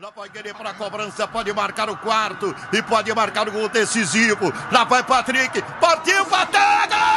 [0.00, 3.68] Já pode querer para a cobrança, pode marcar o quarto e pode marcar o gol
[3.68, 4.52] decisivo.
[4.70, 7.07] Lá vai Patrick, partiu, bateu!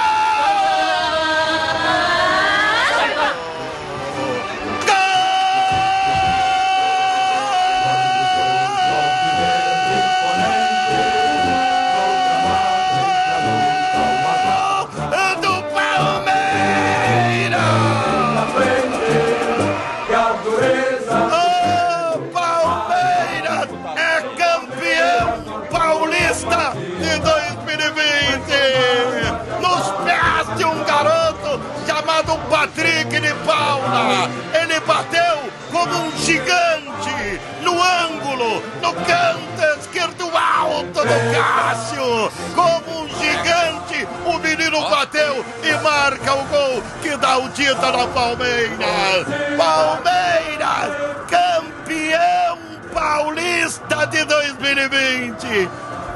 [38.82, 42.32] No canto esquerdo alto do Cássio.
[42.56, 48.08] Como um gigante, o menino bateu e marca o gol que dá o título ao
[48.10, 49.26] Palmeiras.
[49.58, 50.92] Palmeiras,
[51.30, 52.58] campeão
[52.94, 55.70] paulista de 2020.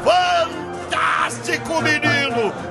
[0.04, 2.25] Fantástico menino,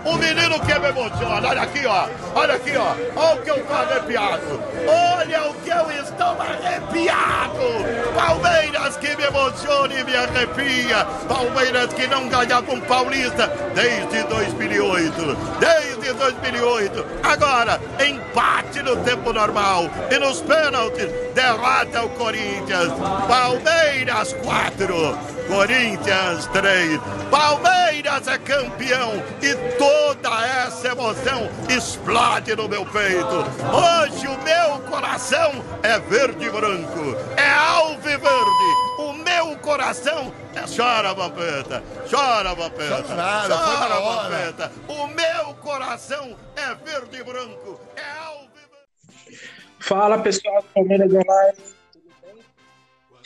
[0.04, 1.48] um menino que me emociona.
[1.48, 4.62] Olha aqui, ó, olha aqui, ó, olha o que eu estou arrepiado.
[4.86, 8.14] Olha o que eu estou arrepiado.
[8.14, 11.04] Palmeiras que me emociona e me arrepia.
[11.28, 15.36] Palmeiras que não ganhava um paulista desde 2008.
[15.58, 17.06] Desde 2008.
[17.22, 22.92] Agora, empate no tempo normal e nos pênaltis, derrota o Corinthians.
[23.26, 25.34] Palmeiras 4.
[25.48, 27.00] Corinthians 3.
[27.30, 33.36] Palmeiras é campeão e toda essa emoção explode no meu peito.
[33.72, 38.84] Hoje o meu coração é verde e branco, é alviverde.
[38.98, 44.72] O meu coração é chora, Vampeta, chora, Vampeta, chora, chora Vampeta.
[44.88, 49.40] O meu coração é verde e branco, é alviverde.
[49.80, 51.74] Fala pessoal do Palmeiras Online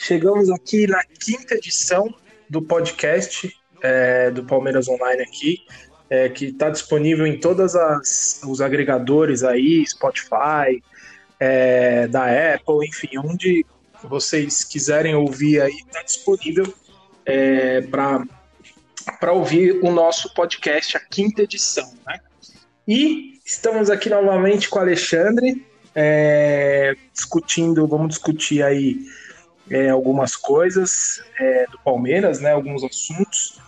[0.01, 2.11] Chegamos aqui na quinta edição
[2.49, 5.57] do podcast é, do Palmeiras Online aqui,
[6.09, 7.73] é, que está disponível em todos
[8.45, 10.83] os agregadores aí, Spotify,
[11.39, 12.25] é, da
[12.55, 13.65] Apple, enfim, onde
[14.03, 16.73] vocês quiserem ouvir aí, está disponível
[17.25, 22.19] é, para ouvir o nosso podcast, a quinta edição, né?
[22.87, 28.99] E estamos aqui novamente com o Alexandre, é, discutindo, vamos discutir aí
[29.69, 33.59] é, algumas coisas é, do Palmeiras, né, alguns assuntos.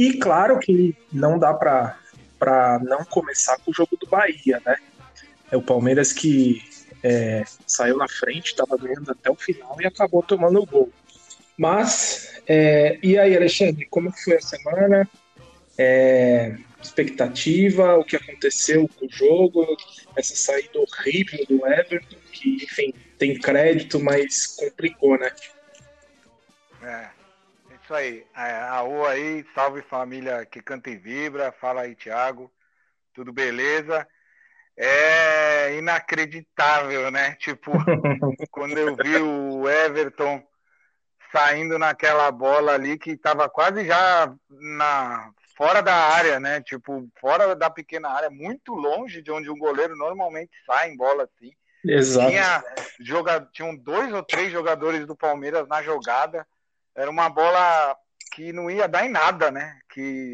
[0.00, 4.78] E claro que não dá para não começar com o jogo do Bahia, né?
[5.50, 6.62] É o Palmeiras que
[7.02, 10.90] é, saiu na frente, estava ganhando até o final e acabou tomando o gol.
[11.54, 15.06] Mas, é, e aí, Alexandre, como foi a semana?
[15.76, 19.76] É, expectativa, o que aconteceu com o jogo,
[20.16, 25.30] essa saída horrível do Everton, que, enfim, tem crédito, mas complicou, né?
[26.82, 27.19] É,
[27.90, 28.24] isso aí.
[28.36, 32.50] É, a rua aí, salve família que canta e vibra, fala aí, Thiago.
[33.12, 34.06] Tudo beleza?
[34.76, 37.34] É inacreditável, né?
[37.34, 37.72] Tipo,
[38.52, 40.42] quando eu vi o Everton
[41.32, 46.60] saindo naquela bola ali que estava quase já na fora da área, né?
[46.60, 51.24] Tipo, fora da pequena área, muito longe de onde um goleiro normalmente sai em bola
[51.24, 51.52] assim.
[51.84, 52.30] Exato.
[52.30, 52.64] Tinha,
[53.00, 56.46] joga, tinham dois ou três jogadores do Palmeiras na jogada.
[57.00, 57.96] Era uma bola
[58.32, 59.80] que não ia dar em nada, né?
[59.88, 60.30] Que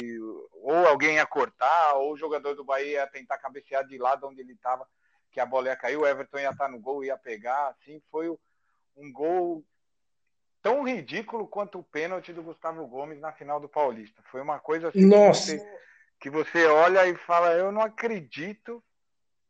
[0.62, 4.40] ou alguém ia cortar, ou o jogador do Bahia ia tentar cabecear de lado onde
[4.40, 4.84] ele estava,
[5.30, 7.68] que a bola ia cair, o Everton ia estar no gol, ia pegar.
[7.68, 8.28] Assim, foi
[8.96, 9.64] um gol
[10.60, 14.20] tão ridículo quanto o pênalti do Gustavo Gomes na final do Paulista.
[14.28, 15.52] Foi uma coisa assim Nossa.
[15.52, 15.78] Que, você,
[16.22, 18.82] que você olha e fala, eu não acredito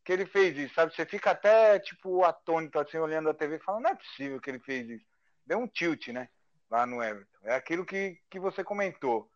[0.05, 0.95] que ele fez isso, sabe?
[0.95, 4.51] Você fica até, tipo, atônito, assim, olhando a TV e fala, não é possível que
[4.51, 5.07] ele fez isso.
[5.47, 6.29] Deu um tilt, né?
[6.71, 7.39] Lá no Everton.
[7.45, 9.31] É aquilo que, que você comentou.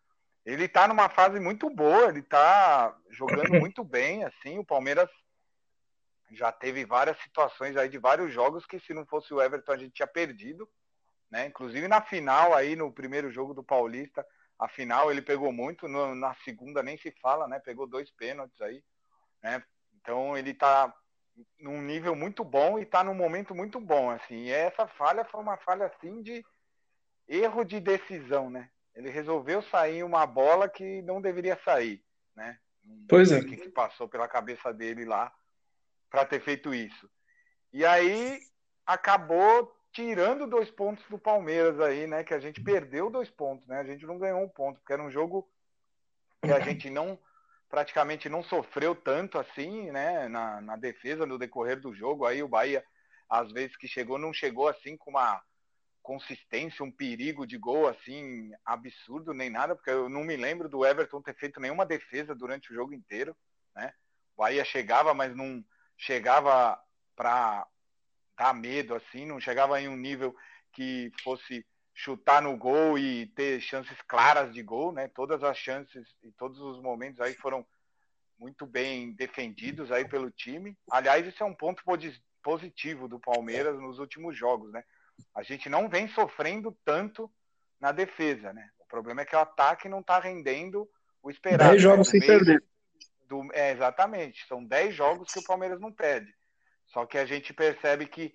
[0.44, 5.08] Ele tá numa fase muito boa, ele tá jogando muito bem, assim, o Palmeiras
[6.32, 9.76] já teve várias situações aí de vários jogos que se não fosse o Everton a
[9.76, 10.68] gente tinha perdido,
[11.30, 11.46] né?
[11.46, 14.24] Inclusive na final aí, no primeiro jogo do Paulista,
[14.58, 17.58] a final ele pegou muito, no, na segunda nem se fala, né?
[17.58, 18.82] Pegou dois pênaltis aí,
[19.42, 19.62] né?
[19.94, 20.94] Então ele está
[21.58, 24.44] num nível muito bom e está num momento muito bom, assim.
[24.44, 26.44] E essa falha foi uma falha assim de
[27.30, 28.68] erro de decisão, né?
[28.94, 32.02] Ele resolveu sair uma bola que não deveria sair,
[32.34, 32.58] né?
[33.08, 33.38] Pois é.
[33.38, 35.32] O que passou pela cabeça dele lá
[36.10, 37.08] para ter feito isso.
[37.72, 38.40] E aí
[38.84, 42.24] acabou tirando dois pontos do Palmeiras aí, né?
[42.24, 43.78] Que a gente perdeu dois pontos, né?
[43.78, 45.48] A gente não ganhou um ponto, porque era um jogo
[46.42, 47.18] que a gente não
[47.68, 52.26] praticamente não sofreu tanto assim, né, na, na, defesa no decorrer do jogo.
[52.26, 52.84] Aí o Bahia,
[53.28, 55.40] às vezes que chegou, não chegou assim com uma
[56.02, 60.84] consistência, um perigo de gol assim absurdo nem nada, porque eu não me lembro do
[60.84, 63.36] Everton ter feito nenhuma defesa durante o jogo inteiro,
[63.74, 63.92] né?
[64.34, 65.64] O Bahia chegava, mas não
[65.96, 66.80] chegava
[67.14, 67.66] para
[68.36, 70.34] dar medo assim, não chegava em um nível
[70.72, 75.08] que fosse chutar no gol e ter chances claras de gol, né?
[75.08, 77.66] Todas as chances e todos os momentos aí foram
[78.38, 80.74] muito bem defendidos aí pelo time.
[80.90, 81.82] Aliás, isso é um ponto
[82.42, 84.82] positivo do Palmeiras nos últimos jogos, né?
[85.34, 87.30] A gente não vem sofrendo tanto
[87.80, 88.68] na defesa, né?
[88.78, 90.88] O problema é que o ataque não está rendendo
[91.22, 91.70] o esperado.
[91.70, 92.18] 10 jogos né?
[92.18, 92.62] sem perder.
[93.26, 94.46] Do, é, exatamente.
[94.46, 96.34] São 10 jogos que o Palmeiras não perde.
[96.86, 98.34] Só que a gente percebe que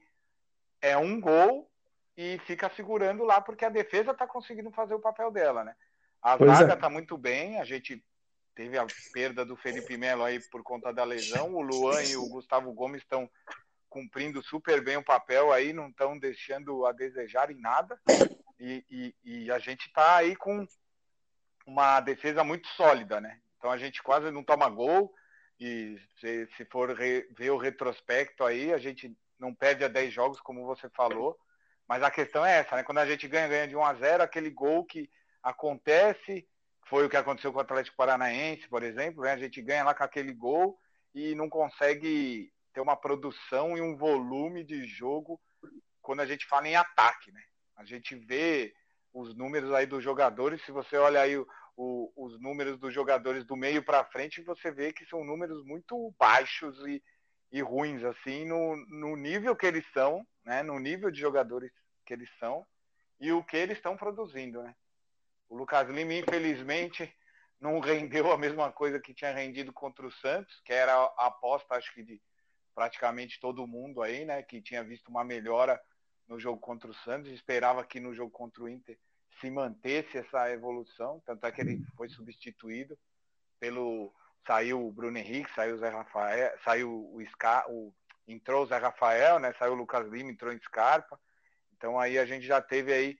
[0.81, 1.69] é um gol
[2.17, 5.75] e fica segurando lá porque a defesa está conseguindo fazer o papel dela, né?
[6.21, 6.89] A pois zaga está é.
[6.89, 8.03] muito bem, a gente
[8.55, 12.29] teve a perda do Felipe Melo aí por conta da lesão, o Luan e o
[12.29, 13.29] Gustavo Gomes estão
[13.95, 17.97] cumprindo super bem o papel aí, não estão deixando a desejar em nada.
[18.59, 20.67] E, e, e a gente está aí com
[21.65, 23.39] uma defesa muito sólida, né?
[23.57, 25.15] Então a gente quase não toma gol.
[25.57, 30.13] E se, se for re, ver o retrospecto aí, a gente não perde a 10
[30.13, 31.39] jogos, como você falou.
[31.87, 32.83] Mas a questão é essa, né?
[32.83, 35.09] Quando a gente ganha, ganha de 1 a 0 aquele gol que
[35.41, 36.45] acontece,
[36.89, 39.31] foi o que aconteceu com o Atlético Paranaense, por exemplo, né?
[39.31, 40.77] A gente ganha lá com aquele gol
[41.13, 45.41] e não consegue ter uma produção e um volume de jogo
[46.01, 47.41] quando a gente fala em ataque, né?
[47.77, 48.73] A gente vê
[49.13, 53.45] os números aí dos jogadores, se você olha aí o, o, os números dos jogadores
[53.45, 57.01] do meio para frente, você vê que são números muito baixos e,
[57.49, 60.61] e ruins, assim, no, no nível que eles são, né?
[60.61, 61.71] No nível de jogadores
[62.05, 62.67] que eles são
[63.21, 64.75] e o que eles estão produzindo, né?
[65.47, 67.09] O Lucas Lima, infelizmente,
[67.57, 71.75] não rendeu a mesma coisa que tinha rendido contra o Santos, que era a aposta,
[71.75, 72.21] acho que, de
[72.75, 75.81] praticamente todo mundo aí, né, que tinha visto uma melhora
[76.27, 78.99] no jogo contra o Santos, esperava que no jogo contra o Inter
[79.39, 82.97] se mantesse essa evolução, tanto é que ele foi substituído
[83.59, 84.13] pelo
[84.45, 87.93] saiu o Bruno Henrique, saiu o Zé Rafael, saiu o Scar, o
[88.27, 91.19] entrou o Zé Rafael, né, saiu o Lucas Lima, entrou em Scarpa.
[91.77, 93.19] Então aí a gente já teve aí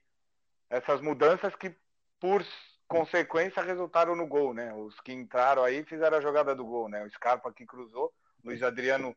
[0.68, 1.74] essas mudanças que
[2.20, 2.44] por
[2.88, 4.72] consequência resultaram no gol, né?
[4.74, 7.04] Os que entraram aí fizeram a jogada do gol, né?
[7.04, 8.12] O Scarpa que cruzou,
[8.44, 9.16] Luiz Adriano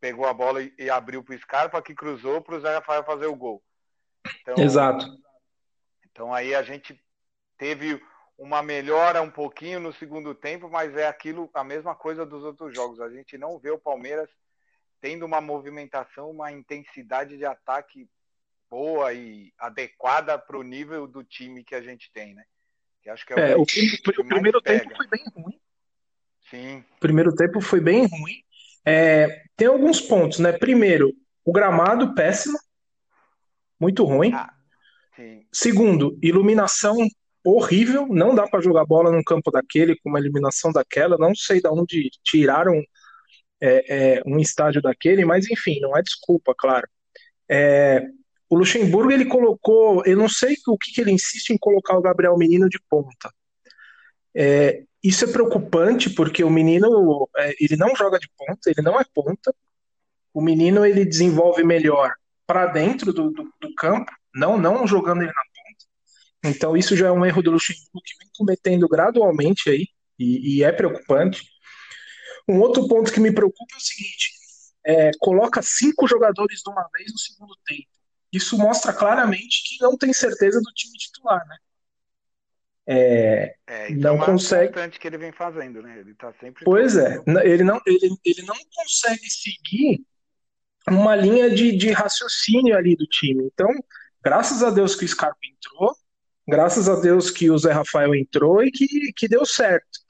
[0.00, 3.04] pegou a bola e, e abriu para o Scarpa, que cruzou para o Zé Rafael
[3.04, 3.62] fazer o gol.
[4.40, 5.06] Então, Exato.
[6.10, 6.98] Então aí a gente
[7.56, 8.02] teve
[8.36, 12.74] uma melhora um pouquinho no segundo tempo, mas é aquilo, a mesma coisa dos outros
[12.74, 13.00] jogos.
[13.00, 14.30] A gente não vê o Palmeiras
[15.00, 18.08] tendo uma movimentação, uma intensidade de ataque
[18.68, 22.44] boa e adequada para o nível do time que a gente tem, né?
[23.02, 25.60] Que acho que é, é o, o, primeiro tempo foi bem ruim.
[26.48, 26.84] Sim.
[26.96, 28.42] O primeiro tempo foi bem ruim.
[28.84, 30.52] É, tem alguns pontos, né?
[30.52, 31.12] Primeiro,
[31.44, 32.58] o gramado péssimo,
[33.78, 34.32] muito ruim.
[34.34, 34.52] Ah,
[35.52, 36.96] Segundo, iluminação
[37.44, 41.16] horrível, não dá para jogar bola num campo daquele com uma iluminação daquela.
[41.18, 42.82] Não sei de onde tiraram
[43.60, 46.88] é, é, um estádio daquele, mas enfim, não é desculpa, claro.
[47.48, 48.06] É,
[48.48, 52.02] o Luxemburgo ele colocou, eu não sei o que, que ele insiste em colocar o
[52.02, 53.30] Gabriel Menino de ponta.
[54.34, 59.00] É, isso é preocupante porque o menino é, ele não joga de ponta, ele não
[59.00, 59.54] é ponta.
[60.32, 62.14] O menino ele desenvolve melhor
[62.46, 66.56] para dentro do, do, do, campo, não não jogando ele na ponta.
[66.56, 70.64] Então isso já é um erro do Luxemburgo que vem cometendo gradualmente aí e, e
[70.64, 71.42] é preocupante.
[72.48, 74.32] Um outro ponto que me preocupa é o seguinte:
[74.84, 77.88] é, coloca cinco jogadores de uma vez no segundo tempo.
[78.32, 81.56] Isso mostra claramente que não tem certeza do time titular, né?
[82.92, 84.72] É, é não é consegue.
[84.98, 86.00] que ele vem fazendo, né?
[86.00, 86.64] Ele tá sempre.
[86.64, 90.04] Pois é, ele não, ele, ele não consegue seguir
[90.88, 93.44] uma linha de, de raciocínio ali do time.
[93.44, 93.68] Então,
[94.20, 95.94] graças a Deus que o Scarpa entrou,
[96.48, 100.00] graças a Deus que o Zé Rafael entrou e que, que deu certo.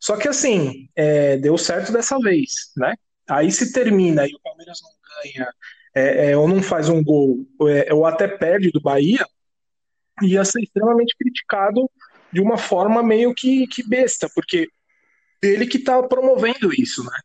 [0.00, 2.94] Só que assim, é, deu certo dessa vez, né?
[3.28, 4.90] Aí se termina e o Palmeiras não
[5.22, 5.52] ganha,
[5.94, 9.26] é, é, ou não faz um gol, ou, é, ou até perde do Bahia,
[10.22, 11.90] ia ser extremamente criticado
[12.32, 14.68] de uma forma meio que, que besta, porque
[15.42, 17.18] ele que está promovendo isso, né?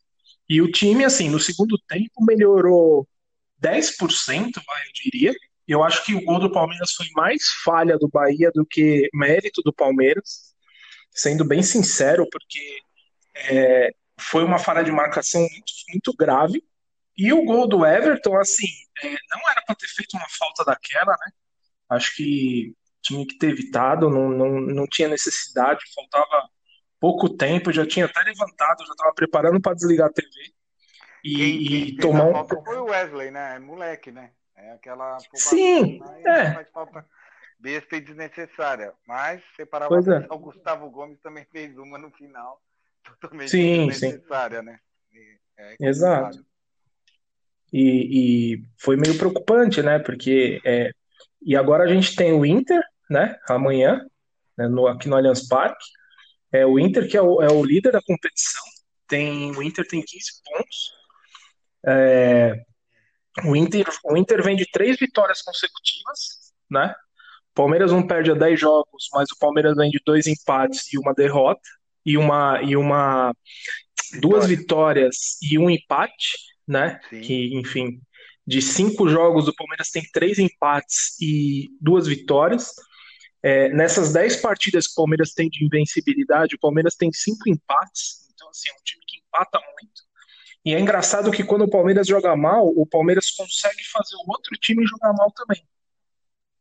[0.50, 3.08] E o time, assim, no segundo tempo melhorou
[3.62, 5.34] 10%, eu diria.
[5.68, 9.62] Eu acho que o gol do Palmeiras foi mais falha do Bahia do que mérito
[9.62, 10.54] do Palmeiras,
[11.12, 12.80] sendo bem sincero, porque
[13.50, 16.64] é, foi uma falha de marcação muito, muito grave.
[17.18, 18.68] E o gol do Everton, assim,
[19.04, 21.32] é, não era para ter feito uma falta daquela, né?
[21.90, 22.74] Acho que
[23.08, 26.50] tinha que ter evitado, não, não, não tinha necessidade, faltava
[27.00, 30.30] pouco tempo, já tinha até levantado, já estava preparando para desligar a TV.
[31.24, 32.48] E, quem, quem e tomar um.
[32.48, 33.56] Foi o Wesley, né?
[33.56, 34.32] É moleque, né?
[34.56, 36.54] É aquela Sim, é.
[36.54, 37.06] faz falta
[37.60, 38.94] besta e desnecessária.
[39.08, 40.34] Mas separar é.
[40.34, 42.62] o Gustavo Gomes também fez uma no final
[43.04, 44.66] totalmente sim, desnecessária, sim.
[44.66, 44.80] né?
[45.58, 46.46] É Exato.
[47.72, 50.00] E, e, foi meio preocupante, né?
[50.00, 50.92] Porque é,
[51.42, 53.38] e agora a gente tem o Inter, né?
[53.48, 54.06] Amanhã,
[54.58, 55.86] né, no, aqui no Allianz Parque.
[56.52, 58.64] É o Inter que é o, é o líder da competição.
[59.08, 60.92] Tem o Inter tem 15 pontos.
[61.86, 62.54] É,
[63.46, 66.94] o Inter o Inter vem de três vitórias consecutivas, né?
[67.52, 70.98] O Palmeiras não perde a 10 jogos, mas o Palmeiras vem de dois empates e
[70.98, 71.62] uma derrota
[72.06, 73.34] e uma e uma
[74.22, 76.38] duas vitórias e um empate,
[76.68, 77.00] né?
[77.10, 77.22] Sim.
[77.22, 78.02] Que, enfim,
[78.46, 82.72] de cinco jogos, o Palmeiras tem três empates e duas vitórias.
[83.44, 88.28] É, nessas dez partidas que o Palmeiras tem de invencibilidade, o Palmeiras tem cinco empates.
[88.34, 90.08] Então, assim, é um time que empata muito.
[90.66, 94.58] E é engraçado que quando o Palmeiras joga mal, o Palmeiras consegue fazer o outro
[94.60, 95.64] time jogar mal também.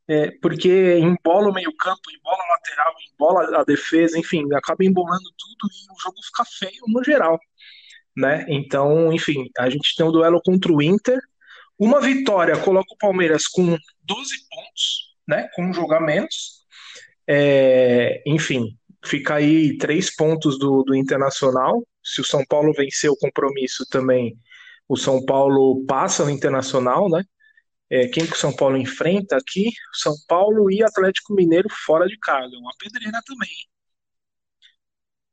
[0.09, 5.69] É, porque embola o meio-campo, embola a lateral, embola a defesa, enfim, acaba embolando tudo
[5.73, 7.37] e o jogo fica feio no geral
[8.17, 8.45] né?
[8.49, 11.19] Então, enfim, a gente tem um duelo contra o Inter.
[11.77, 15.47] Uma vitória coloca o Palmeiras com 12 pontos, né?
[15.55, 16.65] Com um jogo a menos.
[17.27, 21.85] É, enfim, fica aí três pontos do, do Internacional.
[22.03, 24.37] Se o São Paulo vencer o compromisso também,
[24.87, 27.23] o São Paulo passa o Internacional, né?
[27.89, 29.69] É, quem que o São Paulo enfrenta aqui?
[29.93, 32.53] São Paulo e Atlético Mineiro fora de casa.
[32.55, 33.49] É uma pedreira também.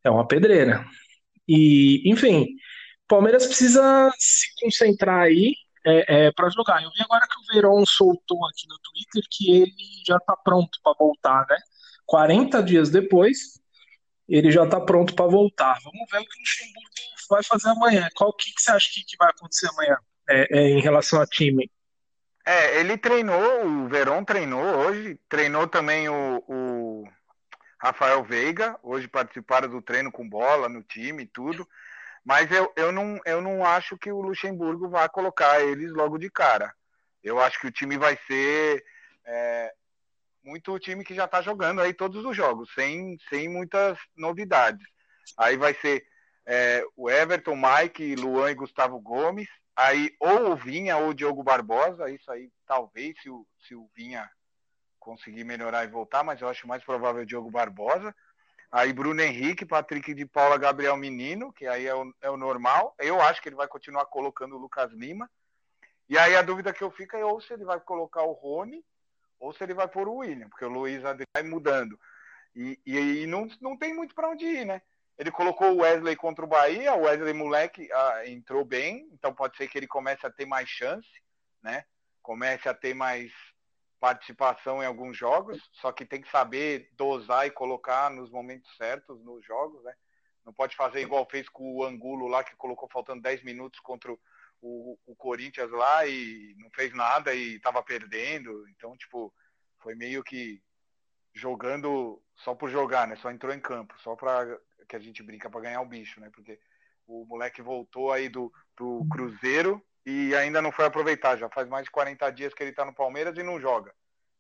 [0.04, 0.84] É uma pedreira.
[1.48, 2.46] E, enfim,
[3.08, 6.82] Palmeiras precisa se concentrar aí é, é, para jogar.
[6.82, 9.74] Eu vi agora que o Verón soltou aqui no Twitter que ele
[10.06, 11.56] já está pronto para voltar, né?
[12.06, 13.61] 40 dias depois,
[14.28, 15.78] ele já está pronto para voltar.
[15.82, 16.90] Vamos ver o que o Luxemburgo
[17.28, 18.08] vai fazer amanhã.
[18.14, 19.96] Qual que, que você acha que, que vai acontecer amanhã
[20.28, 21.70] é, é, em relação a time?
[22.46, 27.08] É, ele treinou, o Verón treinou hoje, treinou também o, o
[27.78, 31.66] Rafael Veiga, hoje participaram do treino com bola no time e tudo.
[32.25, 36.30] Mas eu, eu, não, eu não acho que o Luxemburgo vai colocar eles logo de
[36.30, 36.73] cara.
[37.23, 38.84] Eu acho que o time vai ser
[39.26, 39.75] é,
[40.44, 44.86] muito time que já está jogando aí todos os jogos, sem, sem muitas novidades.
[45.38, 46.06] Aí vai ser
[46.46, 49.48] é, o Everton, Mike, Luan e Gustavo Gomes.
[49.74, 52.10] Aí ou o Vinha ou o Diogo Barbosa.
[52.10, 54.30] Isso aí talvez se o, se o Vinha
[55.00, 58.14] conseguir melhorar e voltar, mas eu acho mais provável o Diogo Barbosa.
[58.70, 62.94] Aí Bruno Henrique, Patrick de Paula, Gabriel Menino, que aí é o, é o normal.
[62.98, 65.30] Eu acho que ele vai continuar colocando o Lucas Lima.
[66.08, 68.84] E aí a dúvida que eu fico é ou se ele vai colocar o Rony
[69.44, 72.00] ou se ele vai pôr o William, porque o Luiz vai mudando.
[72.56, 74.80] E, e, e não, não tem muito para onde ir, né?
[75.18, 79.56] Ele colocou o Wesley contra o Bahia, o Wesley moleque ah, entrou bem, então pode
[79.56, 81.08] ser que ele comece a ter mais chance,
[81.62, 81.84] né?
[82.22, 83.32] Comece a ter mais
[84.00, 89.22] participação em alguns jogos, só que tem que saber dosar e colocar nos momentos certos
[89.22, 89.94] nos jogos, né?
[90.44, 94.10] Não pode fazer igual fez com o Angulo lá, que colocou faltando 10 minutos contra
[94.10, 94.18] o,
[94.64, 98.66] o Corinthians lá e não fez nada e estava perdendo.
[98.68, 99.33] Então, tipo,
[99.78, 100.61] foi meio que
[101.35, 103.16] jogando só por jogar, né?
[103.16, 106.30] Só entrou em campo, só para que a gente brinca para ganhar o bicho, né?
[106.33, 106.59] Porque
[107.06, 111.37] o moleque voltou aí do, do Cruzeiro e ainda não foi aproveitar.
[111.37, 113.92] Já faz mais de 40 dias que ele está no Palmeiras e não joga.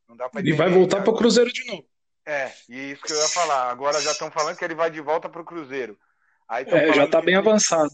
[0.08, 1.86] Não dá ele vai voltar para o Cruzeiro de novo.
[2.26, 3.70] É, e isso que eu ia falar.
[3.70, 5.98] Agora já estão falando que ele vai de volta para o Cruzeiro.
[6.48, 7.90] Aí é, já está bem avançado.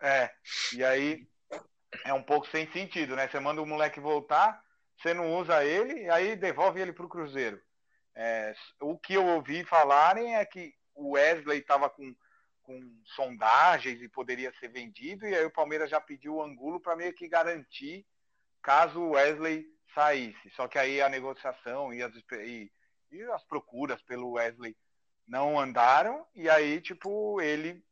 [0.00, 0.30] É,
[0.72, 1.28] e aí
[2.04, 3.28] é um pouco sem sentido, né?
[3.28, 4.62] Você manda o moleque voltar,
[4.96, 7.60] você não usa ele, aí devolve ele para o Cruzeiro.
[8.14, 12.14] É, o que eu ouvi falarem é que o Wesley estava com
[12.68, 12.78] com
[13.16, 17.14] sondagens e poderia ser vendido, e aí o Palmeiras já pediu o Angulo para meio
[17.14, 18.04] que garantir
[18.60, 19.64] caso o Wesley
[19.94, 20.50] saísse.
[20.50, 22.70] Só que aí a negociação e as, e,
[23.10, 24.76] e as procuras pelo Wesley
[25.26, 27.82] não andaram, e aí, tipo, ele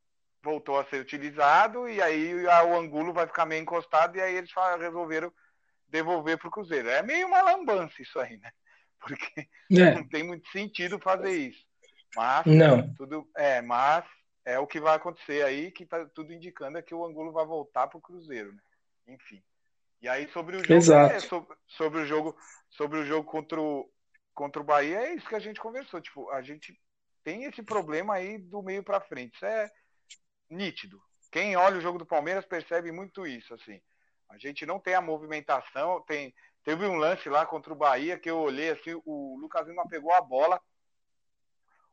[0.42, 4.50] voltou a ser utilizado, e aí o Angulo vai ficar meio encostado, e aí eles
[4.78, 5.32] resolveram
[5.88, 6.88] devolver para o Cruzeiro.
[6.88, 8.50] É meio uma lambança isso aí, né?
[9.00, 9.94] Porque é.
[9.94, 11.64] não tem muito sentido fazer isso.
[12.14, 12.94] Mas, não.
[12.94, 14.04] Tudo, é, mas
[14.44, 17.44] é o que vai acontecer aí, que tá tudo indicando é que o Angulo vai
[17.44, 18.62] voltar para o Cruzeiro, né?
[19.08, 19.42] Enfim.
[20.00, 20.92] E aí sobre o jogo.
[21.12, 22.36] É, sobre, sobre, o jogo,
[22.70, 23.90] sobre o jogo contra o,
[24.34, 26.00] contra o Bahia, é isso que a gente conversou.
[26.00, 26.78] Tipo, a gente
[27.24, 29.34] tem esse problema aí do meio para frente.
[29.34, 29.70] Isso é
[30.48, 31.00] nítido.
[31.30, 33.80] Quem olha o jogo do Palmeiras percebe muito isso, assim.
[34.28, 36.34] A gente não tem a movimentação, tem
[36.64, 40.12] teve um lance lá contra o Bahia que eu olhei assim, o Lucas Lima pegou
[40.12, 40.60] a bola,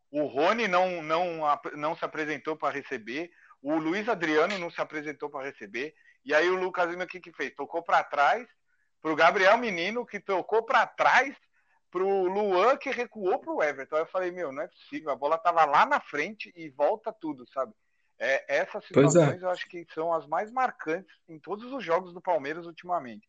[0.10, 1.41] o Rony não, não,
[1.75, 3.31] não se apresentou para receber.
[3.62, 5.93] O Luiz Adriano não se apresentou para receber.
[6.24, 7.53] E aí o Lucas Lima o que, que fez?
[7.55, 8.48] Tocou para trás
[9.01, 11.36] pro Gabriel Menino, que tocou para trás,
[11.91, 13.95] pro Luan, que recuou pro Everton.
[13.95, 17.12] Aí eu falei, meu, não é possível, a bola tava lá na frente e volta
[17.12, 17.74] tudo, sabe?
[18.24, 18.88] É, essas é.
[18.88, 19.46] situações é.
[19.46, 23.27] eu acho que são as mais marcantes em todos os jogos do Palmeiras ultimamente.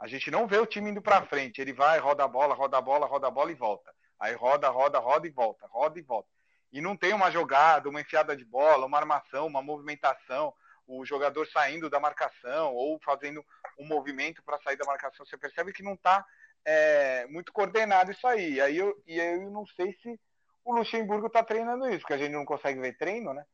[0.00, 2.76] A gente não vê o time indo para frente, ele vai, roda a bola, roda
[2.76, 3.94] a bola, roda a bola e volta.
[4.18, 6.28] Aí roda, roda, roda e volta, roda e volta.
[6.72, 10.52] E não tem uma jogada, uma enfiada de bola, uma armação, uma movimentação,
[10.88, 13.44] o jogador saindo da marcação ou fazendo
[13.78, 15.24] um movimento para sair da marcação.
[15.24, 16.26] Você percebe que não está
[16.64, 18.60] é, muito coordenado isso aí.
[18.60, 20.18] Aí eu, e eu não sei se
[20.64, 23.44] o Luxemburgo está treinando isso, porque a gente não consegue ver treino, né?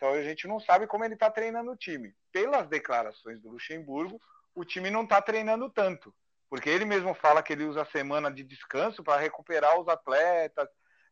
[0.00, 2.14] Então a gente não sabe como ele está treinando o time.
[2.32, 4.18] Pelas declarações do Luxemburgo,
[4.54, 6.14] o time não está treinando tanto.
[6.48, 10.66] Porque ele mesmo fala que ele usa a semana de descanso para recuperar os atletas,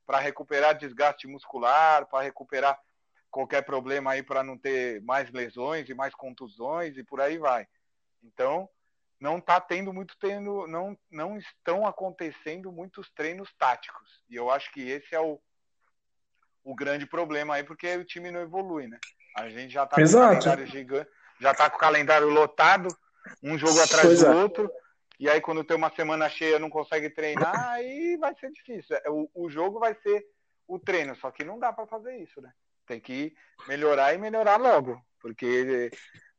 [0.07, 2.81] para recuperar desgaste muscular, para recuperar
[3.31, 7.69] qualquer problema aí para não ter mais lesões e mais contusões e por aí vai.
[8.23, 8.71] Então,
[9.21, 10.17] não está tendo muito
[10.67, 14.23] não, não estão acontecendo muitos treinos táticos.
[14.31, 15.39] E eu acho que esse é o,
[16.69, 18.99] o grande problema aí, porque o time não evolui, né?
[19.35, 21.11] A gente já está com o calendário gigante,
[21.41, 22.89] já está com o calendário lotado,
[23.43, 24.35] um jogo atrás pois do é.
[24.35, 24.71] outro,
[25.19, 28.97] e aí quando tem uma semana cheia não consegue treinar, aí vai ser difícil.
[28.97, 30.27] É, o, o jogo vai ser
[30.67, 32.53] o treino, só que não dá para fazer isso, né?
[32.87, 33.35] Tem que
[33.67, 35.91] melhorar e melhorar logo, porque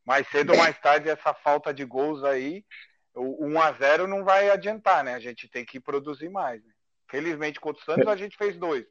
[0.05, 2.63] mais cedo ou mais tarde essa falta de gols aí,
[3.15, 5.15] o 1 a 0 não vai adiantar, né?
[5.15, 6.63] A gente tem que produzir mais.
[6.63, 6.71] Né?
[7.09, 8.86] Felizmente contra o Santos a gente fez dois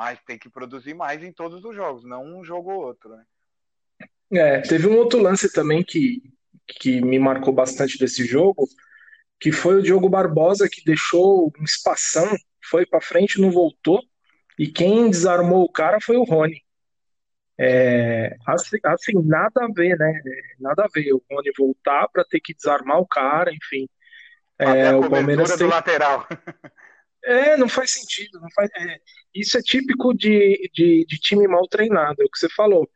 [0.00, 3.22] mas tem que produzir mais em todos os jogos, não um jogo ou outro, né?
[4.32, 6.22] É, teve um outro lance também que,
[6.66, 8.66] que me marcou bastante desse jogo,
[9.38, 12.26] que foi o Diogo Barbosa que deixou um espação,
[12.64, 14.02] foi para frente, não voltou,
[14.58, 16.64] e quem desarmou o cara foi o Rony.
[17.58, 20.18] É, assim, assim, nada a ver, né?
[20.58, 23.86] Nada a ver o Rony voltar para ter que desarmar o cara, enfim.
[24.58, 25.66] É, o Palmeiras tem...
[25.66, 26.26] lateral.
[27.24, 28.40] É, não faz sentido.
[28.40, 28.98] Não faz, é,
[29.34, 32.88] isso é típico de, de, de, time mal treinado, é o que você falou.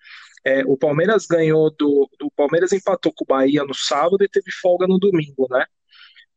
[0.45, 2.09] É, o Palmeiras ganhou do.
[2.23, 5.65] O Palmeiras empatou com o Bahia no sábado e teve folga no domingo, né?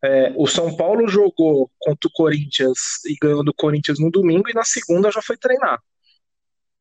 [0.04, 4.54] É, o São Paulo jogou contra o Corinthians e ganhou do Corinthians no domingo e
[4.54, 5.82] na segunda já foi treinar.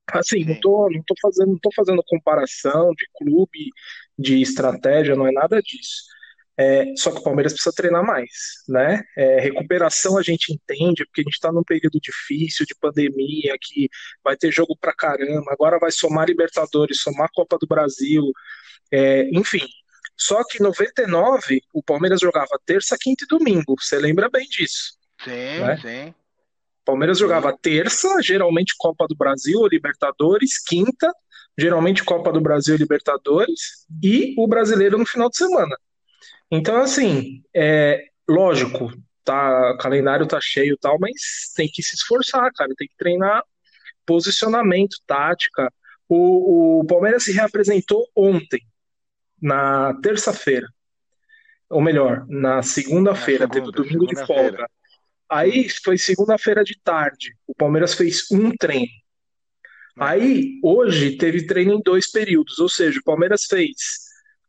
[0.08, 3.70] Assim, não tô, não tô fazendo, não tô fazendo comparação de clube,
[4.16, 6.04] de estratégia, não é nada disso.
[6.58, 9.02] É, só que o Palmeiras precisa treinar mais, né?
[9.16, 13.90] É, recuperação a gente entende, porque a gente está num período difícil de pandemia, que
[14.24, 18.24] vai ter jogo pra caramba, agora vai somar Libertadores, somar Copa do Brasil,
[18.90, 19.66] é, enfim.
[20.16, 23.76] Só que em 99 o Palmeiras jogava terça, quinta e domingo.
[23.78, 24.94] Você lembra bem disso?
[25.22, 25.78] Sim, né?
[25.78, 26.14] sim.
[26.86, 31.12] Palmeiras jogava terça, geralmente Copa do Brasil ou Libertadores, quinta,
[31.58, 35.76] geralmente Copa do Brasil e Libertadores, e o brasileiro no final de semana.
[36.50, 38.92] Então, assim, é lógico,
[39.24, 42.96] tá, o calendário tá cheio e tal, mas tem que se esforçar, cara, tem que
[42.96, 43.42] treinar
[44.06, 45.72] posicionamento, tática.
[46.08, 48.60] O, o Palmeiras se reapresentou ontem,
[49.42, 50.66] na terça-feira,
[51.68, 54.68] ou melhor, na segunda-feira, teve o domingo de folga.
[55.28, 58.92] Aí foi segunda-feira de tarde, o Palmeiras fez um treino.
[59.98, 64.05] Aí, hoje, teve treino em dois períodos, ou seja, o Palmeiras fez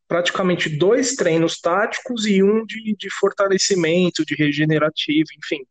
[0.08, 5.66] praticamente dois treinos táticos e um de, de fortalecimento, de regenerativo, enfim.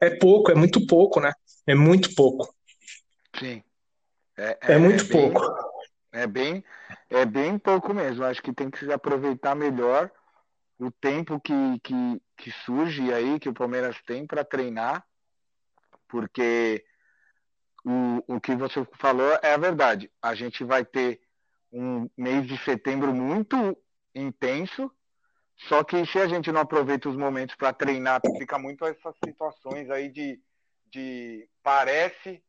[0.00, 1.32] É pouco, é muito pouco, né?
[1.66, 2.54] É muito pouco.
[3.38, 3.62] Sim.
[4.36, 5.54] É, é, é muito é bem, pouco.
[6.12, 6.64] É bem,
[7.08, 8.24] é bem pouco mesmo.
[8.24, 10.10] Acho que tem que se aproveitar melhor
[10.78, 15.04] o tempo que, que, que surge aí, que o Palmeiras tem para treinar,
[16.08, 16.82] porque
[17.84, 20.10] o, o que você falou é a verdade.
[20.22, 21.20] A gente vai ter
[21.72, 23.76] um mês de setembro muito
[24.14, 24.90] intenso.
[25.68, 29.90] Só que se a gente não aproveita os momentos para treinar, fica muito essas situações
[29.90, 30.40] aí de,
[30.90, 32.42] de parece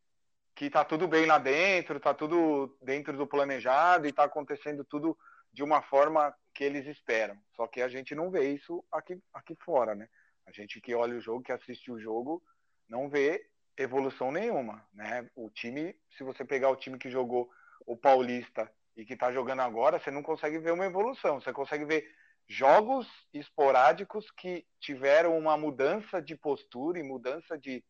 [0.55, 5.17] que tá tudo bem lá dentro, tá tudo dentro do planejado e tá acontecendo tudo
[5.51, 7.38] de uma forma que eles esperam.
[7.55, 10.07] Só que a gente não vê isso aqui, aqui fora, né?
[10.45, 12.41] A gente que olha o jogo, que assiste o jogo,
[12.88, 13.45] não vê
[13.77, 15.29] evolução nenhuma, né?
[15.36, 17.49] O time, se você pegar o time que jogou
[17.86, 21.39] o Paulista e que está jogando agora, você não consegue ver uma evolução.
[21.39, 22.10] Você consegue ver
[22.47, 27.84] jogos esporádicos que tiveram uma mudança de postura e mudança de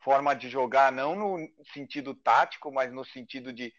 [0.00, 3.72] forma de jogar, não no sentido tático, mas no sentido de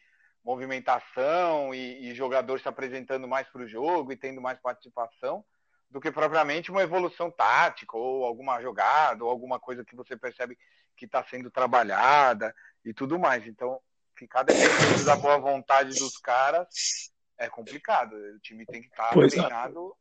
[0.43, 5.43] movimentação e, e jogador se apresentando mais para o jogo e tendo mais participação,
[5.89, 10.57] do que propriamente uma evolução tática ou alguma jogada ou alguma coisa que você percebe
[10.95, 13.45] que está sendo trabalhada e tudo mais.
[13.47, 13.79] Então,
[14.15, 18.15] ficar dependendo da boa vontade dos caras é complicado.
[18.15, 19.95] O time tem que estar tá treinado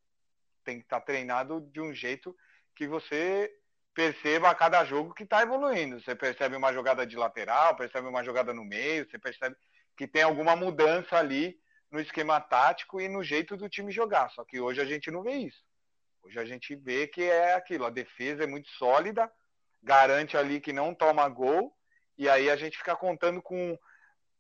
[0.64, 2.34] tem que estar tá treinado de um jeito
[2.74, 3.52] que você
[3.94, 6.00] perceba a cada jogo que está evoluindo.
[6.00, 9.54] Você percebe uma jogada de lateral, percebe uma jogada no meio, você percebe
[9.96, 11.56] que tem alguma mudança ali
[11.90, 14.30] no esquema tático e no jeito do time jogar.
[14.30, 15.62] Só que hoje a gente não vê isso.
[16.24, 19.30] Hoje a gente vê que é aquilo, a defesa é muito sólida,
[19.82, 21.76] garante ali que não toma gol,
[22.16, 23.78] e aí a gente fica contando com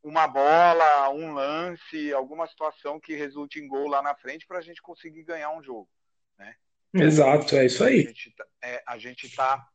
[0.04, 4.62] uma bola, um lance, alguma situação que resulte em gol lá na frente para a
[4.62, 5.88] gente conseguir ganhar um jogo.
[6.38, 6.54] Né?
[6.92, 8.00] Exato, é isso aí.
[8.00, 9.66] A gente, tá, é, a gente está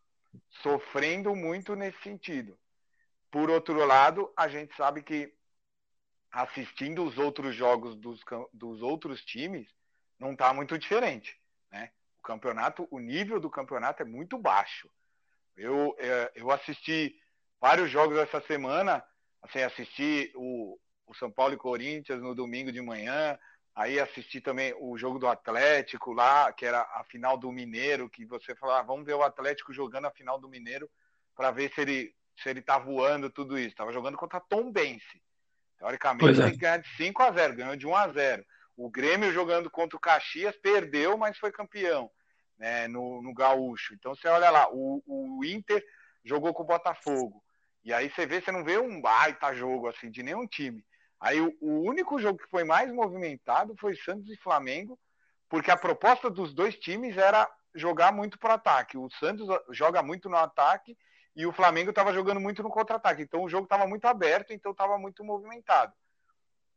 [0.61, 2.57] sofrendo muito nesse sentido.
[3.31, 5.33] Por outro lado, a gente sabe que
[6.31, 8.21] assistindo os outros jogos dos,
[8.53, 9.67] dos outros times,
[10.19, 11.35] não está muito diferente.
[11.71, 11.91] Né?
[12.19, 14.87] O campeonato, o nível do campeonato é muito baixo.
[15.57, 17.19] Eu, é, eu assisti
[17.59, 19.03] vários jogos essa semana,
[19.41, 23.37] assim, assisti o, o São Paulo e Corinthians no domingo de manhã,
[23.79, 28.25] Aí assisti também o jogo do Atlético lá, que era a final do Mineiro, que
[28.25, 30.89] você falou, ah, vamos ver o Atlético jogando a final do Mineiro
[31.33, 33.75] para ver se ele se ele tá voando tudo isso.
[33.77, 35.21] Tava jogando contra Tom Bense.
[35.77, 36.43] Teoricamente é.
[36.43, 38.45] tem que ganhar de 5 a 0, ganhou de 1 a 0.
[38.75, 42.11] O Grêmio jogando contra o Caxias perdeu, mas foi campeão,
[42.57, 43.93] né, no, no Gaúcho.
[43.93, 45.81] Então você olha lá, o, o Inter
[46.25, 47.41] jogou com o Botafogo.
[47.83, 50.85] E aí você vê, você não vê um baita jogo assim de nenhum time.
[51.19, 54.97] Aí o, o único jogo que foi mais movimentado foi Santos e Flamengo,
[55.49, 58.97] porque a proposta dos dois times era jogar muito para ataque.
[58.97, 60.97] O Santos joga muito no ataque
[61.35, 63.21] e o Flamengo estava jogando muito no contra-ataque.
[63.21, 65.93] Então o jogo estava muito aberto, então estava muito movimentado.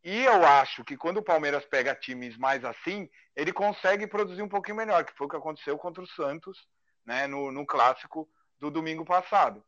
[0.04, 4.48] E eu acho que quando o Palmeiras pega times mais assim, ele consegue produzir um
[4.48, 6.66] pouquinho melhor, que foi o que aconteceu contra o Santos,
[7.06, 9.64] né, no, no clássico do domingo passado.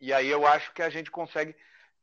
[0.00, 1.54] E aí eu acho que a gente consegue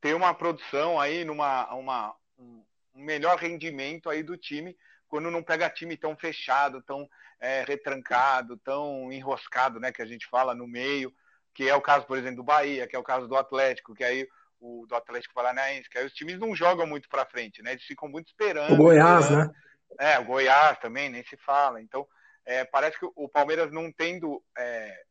[0.01, 4.77] ter uma produção aí, numa uma, um melhor rendimento aí do time,
[5.07, 10.27] quando não pega time tão fechado, tão é, retrancado, tão enroscado, né, que a gente
[10.27, 11.13] fala no meio,
[11.53, 14.03] que é o caso, por exemplo, do Bahia, que é o caso do Atlético, que
[14.03, 14.27] aí
[14.59, 17.71] o do Atlético Paranaense, que aí os times não jogam muito para frente, né?
[17.71, 18.73] Eles ficam muito esperando.
[18.73, 19.47] O Goiás, esperando.
[19.47, 20.13] né?
[20.13, 21.81] É, o Goiás também, nem se fala.
[21.81, 22.07] Então,
[22.45, 25.03] é, parece que o Palmeiras não tendo é,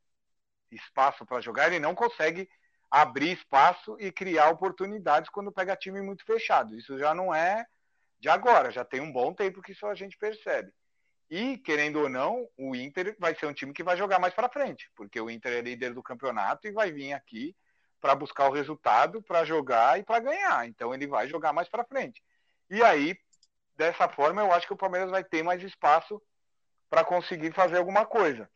[0.71, 2.49] espaço para jogar, ele não consegue
[2.95, 6.77] abrir espaço e criar oportunidades quando pega time muito fechado.
[6.77, 7.67] Isso já não é
[8.21, 10.73] de agora, já tem um bom tempo que isso a gente percebe.
[11.29, 14.49] E, querendo ou não, o Inter vai ser um time que vai jogar mais para
[14.49, 17.57] frente, porque o Inter é líder do campeonato e vai vir aqui
[18.01, 20.69] para buscar o resultado, para jogar e para ganhar.
[20.69, 22.23] Então ele vai jogar mais para frente.
[22.71, 23.19] E aí,
[23.77, 26.23] dessa forma, eu acho que o Palmeiras vai ter mais espaço
[26.89, 28.49] para conseguir fazer alguma coisa.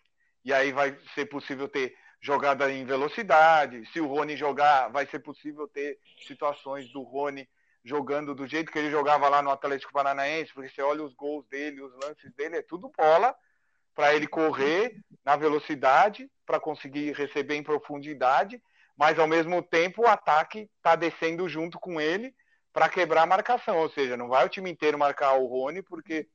[0.45, 3.87] E aí vai ser possível ter jogada em velocidade.
[3.93, 7.49] Se o Rony jogar, vai ser possível ter situações do Rony
[7.85, 11.47] jogando do jeito que ele jogava lá no Atlético Paranaense, porque você olha os gols
[11.49, 13.35] dele, os lances dele, é tudo bola
[13.95, 18.63] para ele correr na velocidade, para conseguir receber em profundidade,
[18.97, 22.35] mas ao mesmo tempo o ataque está descendo junto com ele
[22.73, 26.29] para quebrar a marcação, ou seja, não vai o time inteiro marcar o Rony porque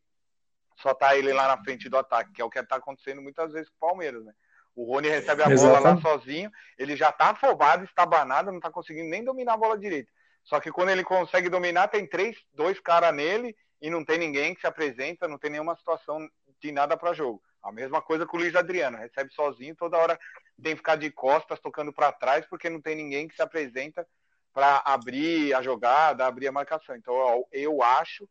[0.82, 3.54] só tá ele lá na frente do ataque, que é o que está acontecendo muitas
[3.54, 4.34] vezes com o Palmeiras, né?
[4.76, 5.62] O Rony recebe a Exatamente.
[5.62, 9.78] bola lá sozinho, ele já tá afobado, estabanado, não tá conseguindo nem dominar a bola
[9.78, 10.12] direito.
[10.44, 14.54] Só que quando ele consegue dominar, tem três, dois caras nele e não tem ninguém
[14.54, 16.28] que se apresenta, não tem nenhuma situação
[16.60, 17.42] de nada para jogo.
[17.62, 20.20] A mesma coisa com o Luiz Adriano, recebe sozinho, toda hora
[20.62, 24.06] tem que ficar de costas, tocando para trás, porque não tem ninguém que se apresenta
[24.54, 26.96] para abrir a jogada, abrir a marcação.
[26.96, 28.28] Então eu acho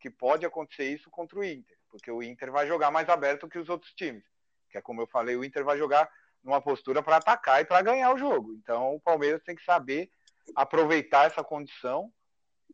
[0.00, 3.58] que pode acontecer isso contra o Inter, porque o Inter vai jogar mais aberto que
[3.58, 4.24] os outros times
[4.72, 6.08] que é como eu falei, o Inter vai jogar
[6.42, 8.54] numa postura para atacar e para ganhar o jogo.
[8.54, 10.10] Então o Palmeiras tem que saber
[10.56, 12.10] aproveitar essa condição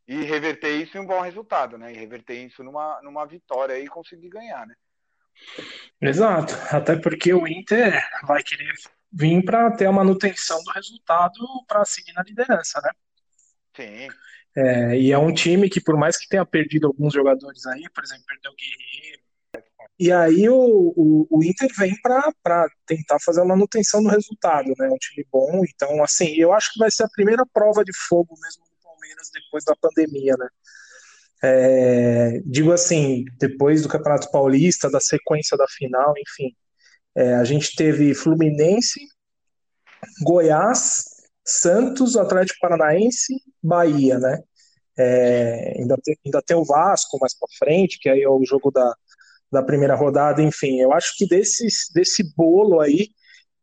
[0.06, 1.92] e reverter isso em um bom resultado, né?
[1.92, 4.74] E reverter isso numa, numa vitória e conseguir ganhar, né?
[6.00, 8.72] Exato, até porque o Inter vai querer
[9.12, 12.90] vir para ter a manutenção do resultado para seguir na liderança, né?
[13.76, 14.08] Sim.
[14.56, 18.02] É, e é um time que, por mais que tenha perdido alguns jogadores aí, por
[18.02, 19.17] exemplo, perdeu o Guerreiro,
[19.98, 20.54] e aí o,
[20.96, 24.88] o, o Inter vem para tentar fazer a manutenção do resultado, né?
[24.88, 25.62] Um time bom.
[25.64, 29.28] Então, assim, eu acho que vai ser a primeira prova de fogo mesmo do Palmeiras
[29.34, 30.48] depois da pandemia, né?
[31.42, 36.54] É, digo assim, depois do Campeonato Paulista, da sequência da final, enfim.
[37.16, 39.00] É, a gente teve Fluminense,
[40.22, 41.04] Goiás,
[41.44, 44.38] Santos, Atlético Paranaense, Bahia, né?
[44.96, 48.70] É, ainda, tem, ainda tem o Vasco mais para frente, que aí é o jogo
[48.70, 48.94] da,
[49.50, 53.08] da primeira rodada, enfim, eu acho que desses, desse bolo aí,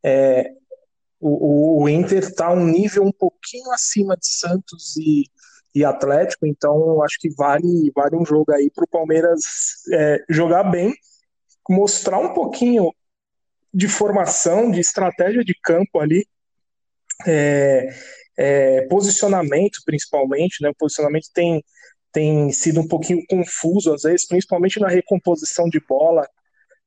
[0.03, 0.49] é,
[1.19, 5.23] o, o Inter está um nível um pouquinho acima de Santos e,
[5.73, 9.41] e Atlético, então eu acho que vale, vale um jogo aí para o Palmeiras
[9.91, 10.93] é, jogar bem
[11.69, 12.93] mostrar um pouquinho
[13.73, 16.25] de formação, de estratégia de campo ali,
[17.25, 17.89] é,
[18.37, 20.69] é, posicionamento principalmente, né?
[20.69, 21.63] O posicionamento tem,
[22.15, 26.25] tem sido um pouquinho confuso às vezes, principalmente na recomposição de bola.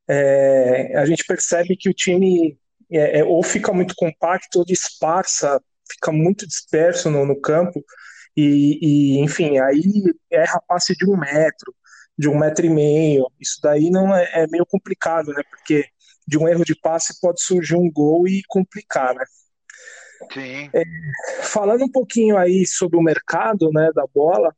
[0.08, 2.58] É, a gente percebe que o time
[2.90, 7.84] é, é, ou fica muito compacto ou disfarça, fica muito disperso no, no campo.
[8.34, 9.82] E, e, enfim, aí
[10.30, 11.74] erra passe de um metro,
[12.16, 13.30] de um metro e meio.
[13.38, 15.42] Isso daí não é, é meio complicado, né?
[15.50, 15.84] Porque
[16.26, 19.24] de um erro de passe pode surgir um gol e complicar, né?
[20.32, 20.70] Sim.
[20.72, 20.82] É,
[21.42, 24.54] falando um pouquinho aí sobre o mercado né, da bola,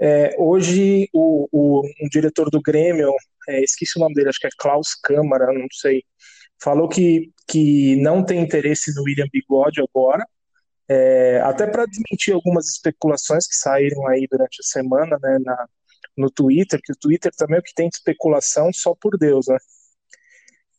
[0.00, 3.12] é, hoje o, o um diretor do Grêmio,
[3.48, 6.02] é, esqueci o nome dele, acho que é Klaus Câmara, não sei,
[6.62, 10.26] falou que, que não tem interesse no William Bigode agora,
[10.88, 15.68] é, até para desmentir algumas especulações que saíram aí durante a semana né, na,
[16.16, 19.46] no Twitter, que o Twitter também é o que tem de especulação só por Deus,
[19.48, 19.56] né?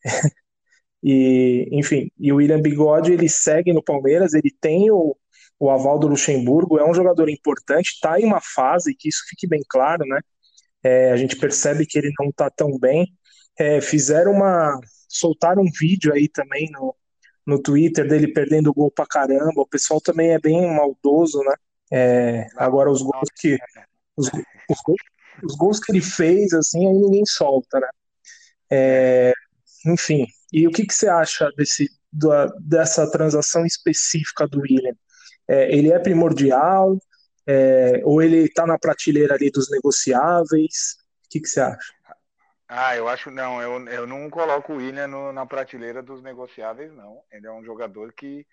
[1.04, 5.16] E, enfim, e o William Bigode ele segue no Palmeiras, ele tem o,
[5.60, 9.48] o aval do Luxemburgo, é um jogador importante, está em uma fase, que isso fique
[9.48, 10.20] bem claro, né?
[10.84, 13.08] É, a gente percebe que ele não está tão bem.
[13.60, 14.80] É, fizeram uma.
[15.10, 16.96] soltaram um vídeo aí também no,
[17.46, 19.62] no Twitter dele perdendo gol pra caramba.
[19.62, 21.56] O pessoal também é bem maldoso, né?
[21.92, 23.58] É, agora os gols que.
[24.16, 25.02] Os, os, gols,
[25.44, 27.88] os, gols que ele fez, assim, aí ninguém solta, né?
[28.70, 29.34] É,
[29.86, 34.96] enfim, e o que, que você acha desse, da, dessa transação específica do William?
[35.48, 36.98] É, ele é primordial?
[37.46, 40.98] É, ou ele está na prateleira ali dos negociáveis?
[41.26, 41.94] O que, que você acha?
[42.68, 46.92] Ah, eu acho não, eu, eu não coloco o William no, na prateleira dos negociáveis,
[46.92, 47.24] não.
[47.32, 48.46] Ele é um jogador que,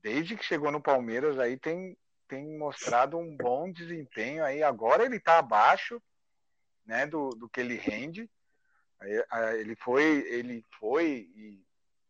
[0.00, 1.96] desde que chegou no Palmeiras, aí tem,
[2.28, 4.62] tem mostrado um bom desempenho aí.
[4.62, 6.00] Agora ele está abaixo
[6.86, 8.30] né, do, do que ele rende,
[9.58, 11.62] ele foi, ele foi e,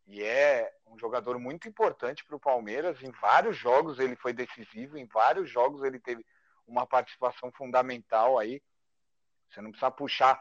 [0.06, 3.02] e é um jogador muito importante para o Palmeiras.
[3.02, 6.24] Em vários jogos ele foi decisivo, em vários jogos ele teve
[6.66, 8.62] uma participação fundamental aí.
[9.48, 10.40] Você não precisa puxar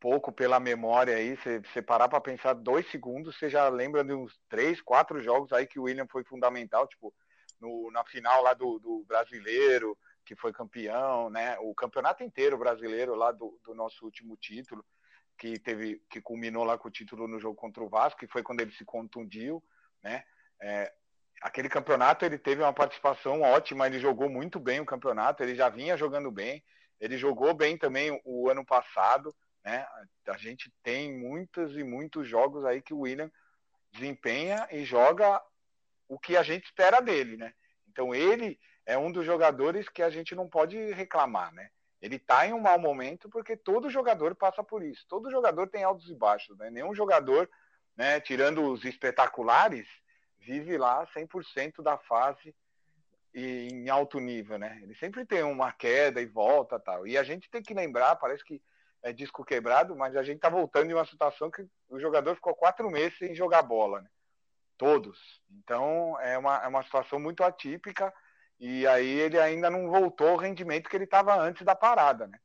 [0.00, 4.12] pouco pela memória aí, você, você parar para pensar dois segundos, você já lembra de
[4.12, 7.12] uns três, quatro jogos aí que o William foi fundamental, tipo
[7.60, 11.56] no, na final lá do, do brasileiro, que foi campeão, né?
[11.60, 14.84] O campeonato inteiro brasileiro lá do, do nosso último título
[15.38, 18.42] que teve que culminou lá com o título no jogo contra o Vasco, que foi
[18.42, 19.62] quando ele se contundiu,
[20.02, 20.24] né?
[20.60, 20.92] É,
[21.42, 25.68] aquele campeonato ele teve uma participação ótima, ele jogou muito bem o campeonato, ele já
[25.68, 26.62] vinha jogando bem,
[27.00, 29.34] ele jogou bem também o ano passado,
[29.64, 29.86] né?
[30.26, 33.30] A gente tem muitos e muitos jogos aí que o William
[33.92, 35.40] desempenha e joga
[36.08, 37.52] o que a gente espera dele, né?
[37.88, 41.70] Então ele é um dos jogadores que a gente não pode reclamar, né?
[42.00, 45.04] Ele está em um mau momento porque todo jogador passa por isso.
[45.08, 46.56] Todo jogador tem altos e baixos.
[46.56, 46.70] Né?
[46.70, 47.50] Nenhum jogador,
[47.98, 49.88] né, tirando os espetaculares,
[50.38, 52.54] vive lá 100% da fase
[53.34, 54.56] e em alto nível.
[54.56, 54.78] Né?
[54.84, 57.08] Ele sempre tem uma queda e volta tal.
[57.08, 58.62] E a gente tem que lembrar, parece que
[59.02, 62.54] é disco quebrado, mas a gente está voltando de uma situação que o jogador ficou
[62.54, 64.00] quatro meses sem jogar bola.
[64.00, 64.08] Né?
[64.76, 65.42] Todos.
[65.50, 68.14] Então é uma, é uma situação muito atípica
[68.60, 72.38] e aí ele ainda não voltou ao rendimento que ele estava antes da parada, né?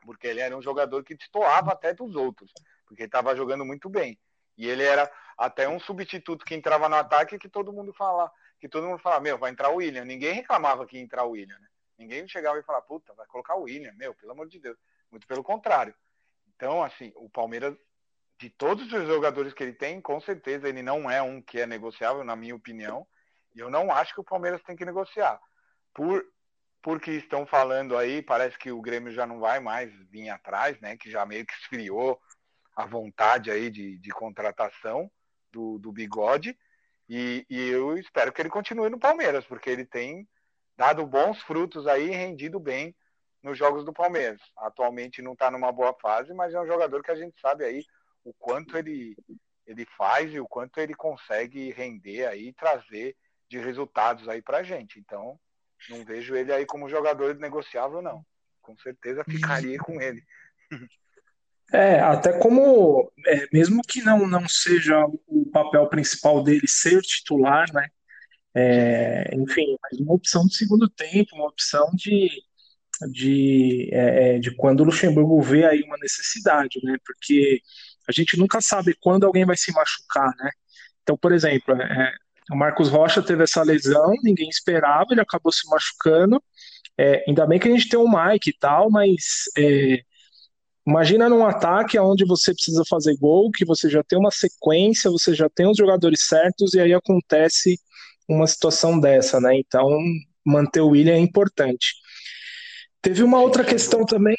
[0.00, 2.52] Porque ele era um jogador que destoava até dos outros,
[2.84, 4.18] porque estava jogando muito bem.
[4.56, 8.68] E ele era até um substituto que entrava no ataque que todo mundo fala, que
[8.68, 10.04] todo mundo fala, meu, vai entrar o William.
[10.04, 11.68] Ninguém reclamava que ia entrar o William, né?
[11.98, 14.76] Ninguém chegava e falava, puta, vai colocar o William, meu, pelo amor de Deus.
[15.10, 15.94] Muito pelo contrário.
[16.56, 17.76] Então, assim, o Palmeiras,
[18.38, 21.66] de todos os jogadores que ele tem, com certeza ele não é um que é
[21.66, 23.06] negociável, na minha opinião.
[23.54, 25.40] E eu não acho que o Palmeiras tem que negociar.
[25.94, 26.24] Por,
[26.80, 30.96] porque estão falando aí, parece que o Grêmio já não vai mais vir atrás, né?
[30.96, 32.20] Que já meio que esfriou
[32.74, 35.10] a vontade aí de, de contratação
[35.50, 36.56] do, do Bigode.
[37.08, 40.26] E, e, eu espero que ele continue no Palmeiras, porque ele tem
[40.76, 42.94] dado bons frutos aí rendido bem
[43.42, 44.40] nos jogos do Palmeiras.
[44.56, 47.84] Atualmente não está numa boa fase, mas é um jogador que a gente sabe aí
[48.24, 49.16] o quanto ele,
[49.66, 53.16] ele faz e o quanto ele consegue render aí e trazer
[53.48, 54.98] de resultados aí pra gente.
[54.98, 55.38] Então,
[55.90, 58.24] não vejo ele aí como jogador negociável, não.
[58.62, 60.22] Com certeza ficaria com ele.
[61.72, 67.66] É, até como, é, mesmo que não, não seja o papel principal dele ser titular,
[67.72, 67.88] né?
[68.54, 72.28] É, enfim, mas uma opção de segundo tempo, uma opção de,
[73.10, 76.96] de, é, é de quando o Luxemburgo vê aí uma necessidade, né?
[77.06, 77.60] Porque
[78.06, 80.50] a gente nunca sabe quando alguém vai se machucar, né?
[81.02, 82.12] Então, por exemplo, é,
[82.50, 86.42] o Marcos Rocha teve essa lesão, ninguém esperava, ele acabou se machucando.
[86.98, 90.02] É, ainda bem que a gente tem o Mike e tal, mas é,
[90.86, 95.34] Imagina num ataque onde você precisa fazer gol, que você já tem uma sequência, você
[95.34, 97.78] já tem os jogadores certos, e aí acontece
[98.28, 99.56] uma situação dessa, né?
[99.56, 99.88] Então,
[100.44, 101.94] manter o William é importante.
[103.00, 104.36] Teve uma outra questão também,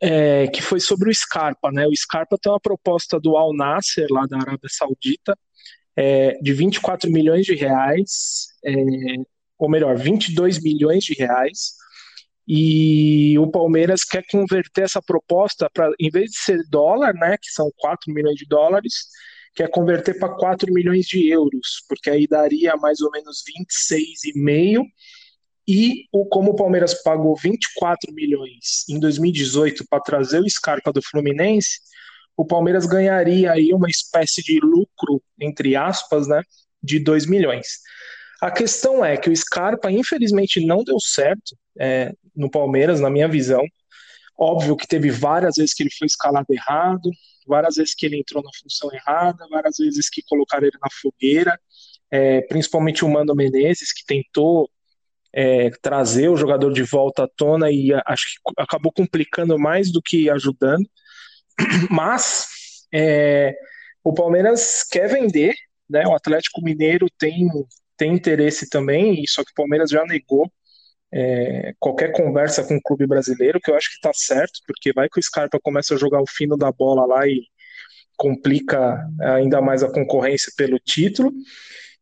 [0.00, 1.86] é, que foi sobre o Scarpa, né?
[1.86, 5.38] O Scarpa tem uma proposta do Al Nasser, lá da Arábia Saudita,
[5.96, 8.74] é, de 24 milhões de reais, é,
[9.58, 11.74] ou melhor, 22 milhões de reais,
[12.46, 17.50] e o Palmeiras quer converter essa proposta para, em vez de ser dólar, né, que
[17.50, 19.08] são 4 milhões de dólares,
[19.54, 24.84] quer converter para 4 milhões de euros, porque aí daria mais ou menos 26,5
[25.66, 31.02] e o como o Palmeiras pagou 24 milhões em 2018 para trazer o Scarpa do
[31.02, 31.80] Fluminense,
[32.36, 36.42] o Palmeiras ganharia aí uma espécie de lucro entre aspas, né,
[36.80, 37.80] de 2 milhões.
[38.40, 43.28] A questão é que o Scarpa, infelizmente, não deu certo é, no Palmeiras, na minha
[43.28, 43.62] visão.
[44.38, 47.10] Óbvio que teve várias vezes que ele foi escalado errado,
[47.46, 51.58] várias vezes que ele entrou na função errada, várias vezes que colocaram ele na fogueira,
[52.10, 54.68] é, principalmente o Mano Menezes, que tentou
[55.32, 60.02] é, trazer o jogador de volta à tona e acho que acabou complicando mais do
[60.02, 60.88] que ajudando.
[61.90, 62.48] Mas
[62.92, 63.54] é,
[64.04, 65.54] o Palmeiras quer vender,
[65.88, 66.06] né?
[66.06, 67.48] O Atlético Mineiro tem
[67.96, 70.50] tem interesse também, só que o Palmeiras já negou
[71.12, 75.08] é, qualquer conversa com o clube brasileiro, que eu acho que está certo, porque vai
[75.08, 77.42] que o Scarpa começa a jogar o fino da bola lá e
[78.16, 81.32] complica ainda mais a concorrência pelo título.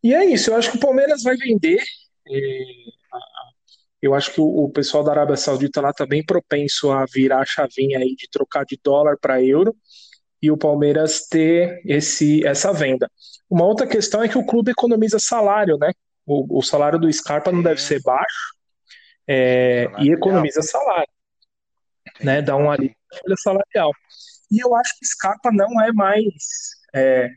[0.02, 1.82] E é isso, eu acho que o Palmeiras vai vender.
[2.28, 2.64] É,
[4.02, 7.46] eu acho que o, pessoal da Arábia Saudita lá está bem propenso a virar a
[7.46, 9.74] chavinha aí de trocar de dólar para euro
[10.42, 13.10] e o Palmeiras ter esse, essa venda.
[13.48, 15.92] Uma outra questão é que o clube economiza salário, né?
[16.26, 18.54] O, o salário do Scarpa não deve ser baixo
[19.26, 21.08] é, e economiza salário,
[22.20, 22.42] né?
[22.42, 23.92] Dá um alívio na folha salarial.
[24.50, 26.34] E eu acho que Scarpa não é mais,
[26.94, 27.28] é,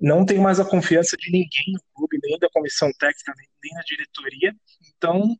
[0.00, 3.74] não tem mais a confiança de ninguém no clube, nem da comissão técnica, nem, nem
[3.74, 4.54] na diretoria.
[4.96, 5.36] Então,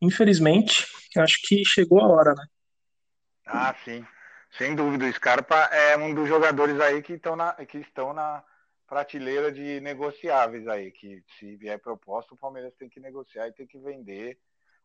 [0.00, 0.86] infelizmente,
[1.16, 2.46] acho que chegou a hora, né?
[3.46, 4.04] Ah, sim.
[4.56, 8.42] Sem dúvida, o Scarpa é um dos jogadores aí que estão na, que estão na
[8.86, 13.66] prateleira de negociáveis aí, que se vier proposta, o Palmeiras tem que negociar e tem
[13.66, 14.38] que vender,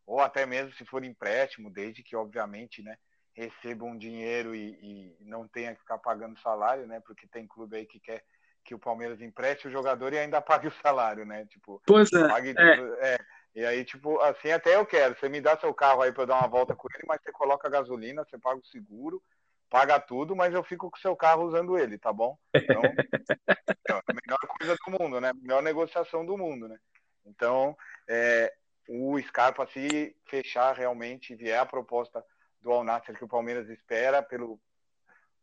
[0.08, 2.97] ou até mesmo se for empréstimo, desde que, obviamente, né,
[3.34, 6.99] recebam um dinheiro e, e, não tenha que ficar pagando salário, né?
[6.99, 8.23] Porque tem clube aí que quer
[8.65, 11.45] que o Palmeiras empreste o jogador e ainda pague o salário, né?
[11.45, 13.13] Tipo, pois é, pague, é.
[13.13, 13.19] é.
[13.55, 15.15] E aí, tipo, assim até eu quero.
[15.17, 17.69] Você me dá seu carro aí para dar uma volta com ele, mas você coloca
[17.69, 19.21] gasolina, você paga o seguro,
[19.69, 22.38] paga tudo, mas eu fico com o seu carro usando ele, tá bom?
[22.53, 25.32] Então, é a melhor coisa do mundo, né?
[25.41, 26.77] Melhor negociação do mundo, né?
[27.25, 27.77] Então,
[28.08, 28.53] é,
[28.88, 32.23] o Scarpa, se fechar realmente, vier a proposta
[32.62, 34.60] do Alnasser que o Palmeiras espera, pelo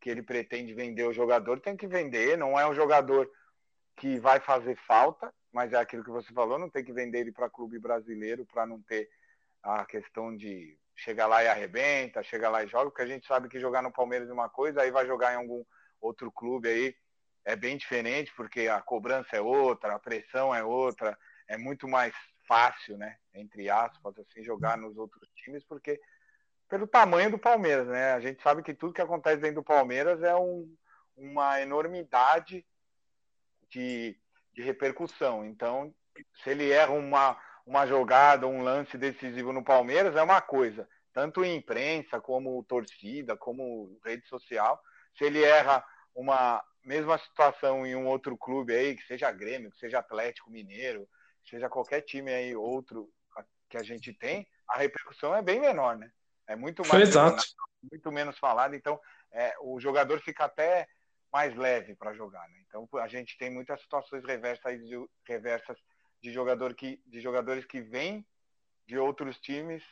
[0.00, 3.30] que ele pretende vender o jogador, tem que vender, não é um jogador
[3.96, 7.32] que vai fazer falta, mas é aquilo que você falou, não tem que vender ele
[7.32, 9.08] para clube brasileiro para não ter
[9.62, 13.48] a questão de chega lá e arrebenta, chega lá e joga, porque a gente sabe
[13.48, 15.64] que jogar no Palmeiras é uma coisa, aí vai jogar em algum
[16.00, 16.94] outro clube aí
[17.46, 22.12] é bem diferente, porque a cobrança é outra, a pressão é outra, é muito mais
[22.46, 26.00] fácil, né, entre aspas, assim, jogar nos outros times, porque
[26.68, 30.20] pelo tamanho do Palmeiras, né, a gente sabe que tudo que acontece dentro do Palmeiras
[30.24, 30.68] é um,
[31.16, 32.66] uma enormidade
[33.70, 34.18] de,
[34.52, 35.94] de repercussão, então,
[36.42, 41.44] se ele erra uma, uma jogada, um lance decisivo no Palmeiras é uma coisa, tanto
[41.44, 44.80] em imprensa, como torcida, como rede social.
[45.18, 49.78] Se ele erra uma mesma situação em um outro clube aí, que seja Grêmio, que
[49.78, 51.08] seja Atlético Mineiro,
[51.44, 53.10] seja qualquer time aí outro
[53.68, 56.10] que a gente tem, a repercussão é bem menor, né?
[56.46, 57.42] É muito mais Exato.
[57.90, 59.00] muito menos falado, então
[59.32, 60.86] é, o jogador fica até
[61.32, 62.58] mais leve para jogar, né?
[62.68, 64.80] Então a gente tem muitas situações reversas,
[65.26, 65.76] reversas
[66.26, 68.26] de, jogador que, de jogadores que vêm
[68.84, 69.82] de outros times,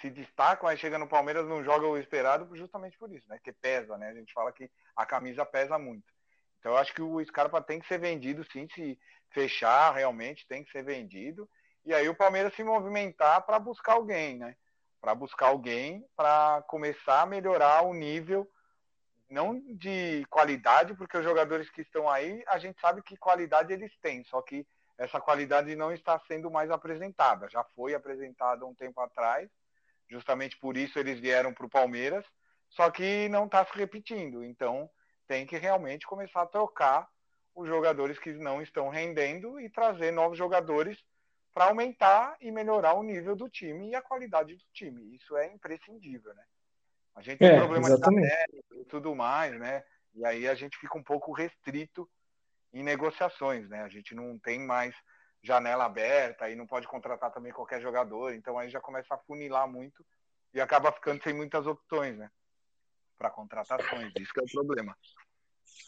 [0.00, 3.38] se destacam, aí chega no Palmeiras, não joga o esperado justamente por isso, né?
[3.42, 4.08] Que pesa, né?
[4.08, 6.12] A gente fala que a camisa pesa muito.
[6.58, 8.98] Então eu acho que o Scarpa tem que ser vendido, sim, se
[9.30, 11.48] fechar realmente tem que ser vendido.
[11.86, 14.54] E aí o Palmeiras se movimentar para buscar alguém, né?
[15.00, 18.48] Para buscar alguém para começar a melhorar o nível,
[19.28, 23.92] não de qualidade, porque os jogadores que estão aí, a gente sabe que qualidade eles
[24.02, 24.66] têm, só que
[25.02, 27.48] essa qualidade não está sendo mais apresentada.
[27.50, 29.50] Já foi apresentada um tempo atrás,
[30.08, 32.24] justamente por isso eles vieram para o Palmeiras,
[32.70, 34.44] só que não está se repetindo.
[34.44, 34.88] Então
[35.26, 37.08] tem que realmente começar a trocar
[37.54, 40.98] os jogadores que não estão rendendo e trazer novos jogadores
[41.52, 45.14] para aumentar e melhorar o nível do time e a qualidade do time.
[45.16, 46.44] Isso é imprescindível, né?
[47.14, 48.26] A gente tem É, problema exatamente.
[48.70, 49.84] de e tudo mais, né?
[50.14, 52.08] E aí a gente fica um pouco restrito
[52.72, 53.82] em negociações, né?
[53.82, 54.94] A gente não tem mais
[55.42, 59.68] janela aberta e não pode contratar também qualquer jogador, então aí já começa a funilar
[59.68, 60.04] muito
[60.54, 62.30] e acaba ficando sem muitas opções, né?
[63.18, 64.96] Para contratações, isso que é o problema.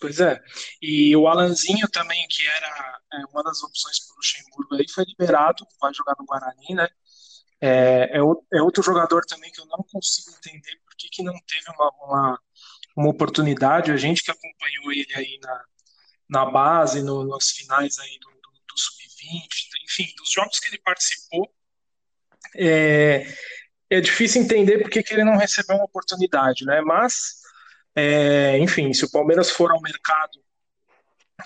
[0.00, 0.42] Pois é.
[0.82, 5.04] E o Alanzinho também, que era é, uma das opções para o Luxemburgo aí, foi
[5.04, 6.88] liberado, vai jogar no Guarani, né?
[7.60, 11.34] É, é, é outro jogador também que eu não consigo entender por que que não
[11.46, 12.40] teve uma, uma,
[12.96, 13.92] uma oportunidade.
[13.92, 15.64] A gente que acompanhou ele aí na,
[16.28, 19.48] na base, no, nas finais aí do, do, do Sub-20,
[19.84, 21.50] enfim, dos jogos que ele participou,
[22.56, 23.26] é,
[23.90, 26.80] é difícil entender por que que ele não recebeu uma oportunidade, né?
[26.80, 27.40] Mas,
[27.94, 30.42] é, enfim, se o Palmeiras for ao mercado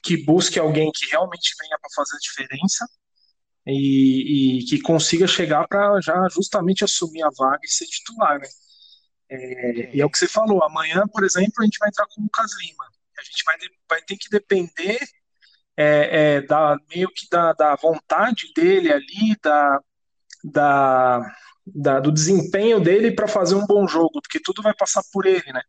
[0.02, 2.86] que busque alguém que realmente venha para fazer a diferença
[3.66, 8.48] e, e que consiga chegar para já justamente assumir a vaga e ser titular, né?
[9.30, 12.20] É, e é o que você falou, amanhã, por exemplo, a gente vai entrar com
[12.20, 12.84] o Lucas Lima.
[13.18, 13.56] A gente vai,
[13.90, 14.98] vai ter que depender
[15.76, 19.80] é, é, da, meio que da, da vontade dele ali, da,
[20.44, 21.20] da,
[21.66, 25.52] da- do desempenho dele para fazer um bom jogo, porque tudo vai passar por ele,
[25.52, 25.62] né?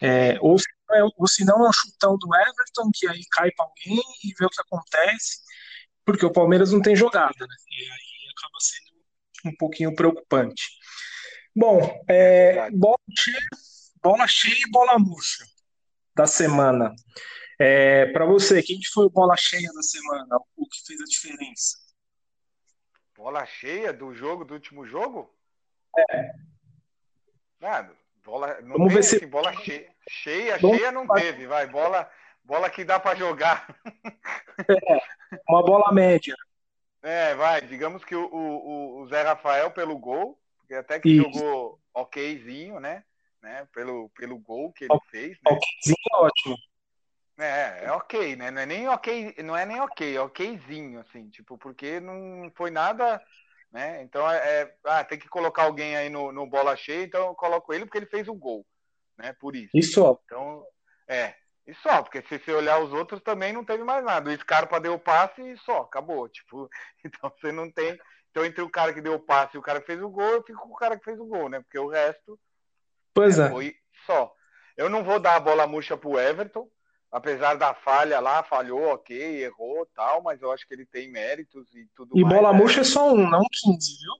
[0.00, 3.22] É, ou, se não é, ou se não é um chutão do Everton, que aí
[3.32, 5.38] cai para alguém e vê o que acontece,
[6.04, 7.56] porque o Palmeiras não tem jogada, né?
[7.72, 10.64] E aí acaba sendo um pouquinho preocupante.
[11.56, 12.76] Bom, é, verdade.
[12.78, 13.40] bola cheia,
[14.02, 15.44] bola cheia e bola murcha
[16.16, 16.94] da semana.
[17.58, 20.36] É, para você, quem que foi o bola cheia da semana?
[20.56, 21.76] O que fez a diferença?
[23.14, 25.30] Bola cheia do jogo, do último jogo?
[27.60, 27.92] Nada.
[28.24, 29.88] Bola, não Vamos ver se- assim, bola cheia.
[30.08, 31.66] Cheia, Vamos- cheia não teve, vai.
[31.66, 32.10] Bola,
[32.44, 33.66] bola que dá para jogar.
[35.48, 36.34] Uma bola média.
[37.02, 37.60] É, vai.
[37.60, 41.22] Digamos que o, o, o Zé Rafael pelo gol, porque até que Isso.
[41.22, 43.04] jogou okzinho, né?
[43.46, 43.68] Né?
[43.72, 45.52] Pelo, pelo gol que ele fez, né?
[45.52, 46.56] Okzinho é ótimo.
[47.38, 48.50] É, é ok, né?
[48.50, 52.70] Não é nem ok, não é nem ok, é okzinho, assim, tipo, porque não foi
[52.70, 53.22] nada,
[53.70, 54.02] né?
[54.02, 57.34] Então é, é- ah, tem que colocar alguém aí no, no bola cheia, então eu
[57.34, 58.66] coloco ele porque ele fez o gol,
[59.16, 59.32] né?
[59.34, 59.70] Por isso.
[59.76, 60.16] Isso, ó.
[60.24, 60.66] Então,
[61.06, 61.34] é,
[61.66, 64.28] e só, porque se você olhar os outros também não teve mais nada.
[64.30, 66.28] O Scarpa deu o passe e só, acabou.
[66.30, 66.68] Tipo,
[67.04, 67.96] então você não tem.
[68.30, 70.32] Então, entre o cara que deu o passe e o cara que fez o gol,
[70.32, 71.60] eu fico com o cara que fez o gol, né?
[71.60, 72.38] Porque o resto
[73.16, 73.48] Pois é.
[73.48, 74.30] foi só.
[74.76, 76.68] Eu não vou dar a bola murcha pro Everton,
[77.10, 81.74] apesar da falha lá, falhou, ok, errou tal, mas eu acho que ele tem méritos
[81.74, 82.34] e tudo E mais.
[82.34, 82.58] bola né?
[82.58, 84.12] murcha é só um, não 15, viu?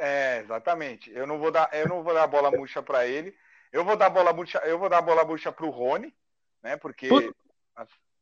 [0.00, 1.08] É, exatamente.
[1.12, 3.32] Eu não vou dar, eu não vou dar bola murcha para ele.
[3.72, 6.12] Eu vou dar bola murcha, eu vou dar bola murcha pro Rony,
[6.62, 6.76] né?
[6.76, 7.32] Porque Puta.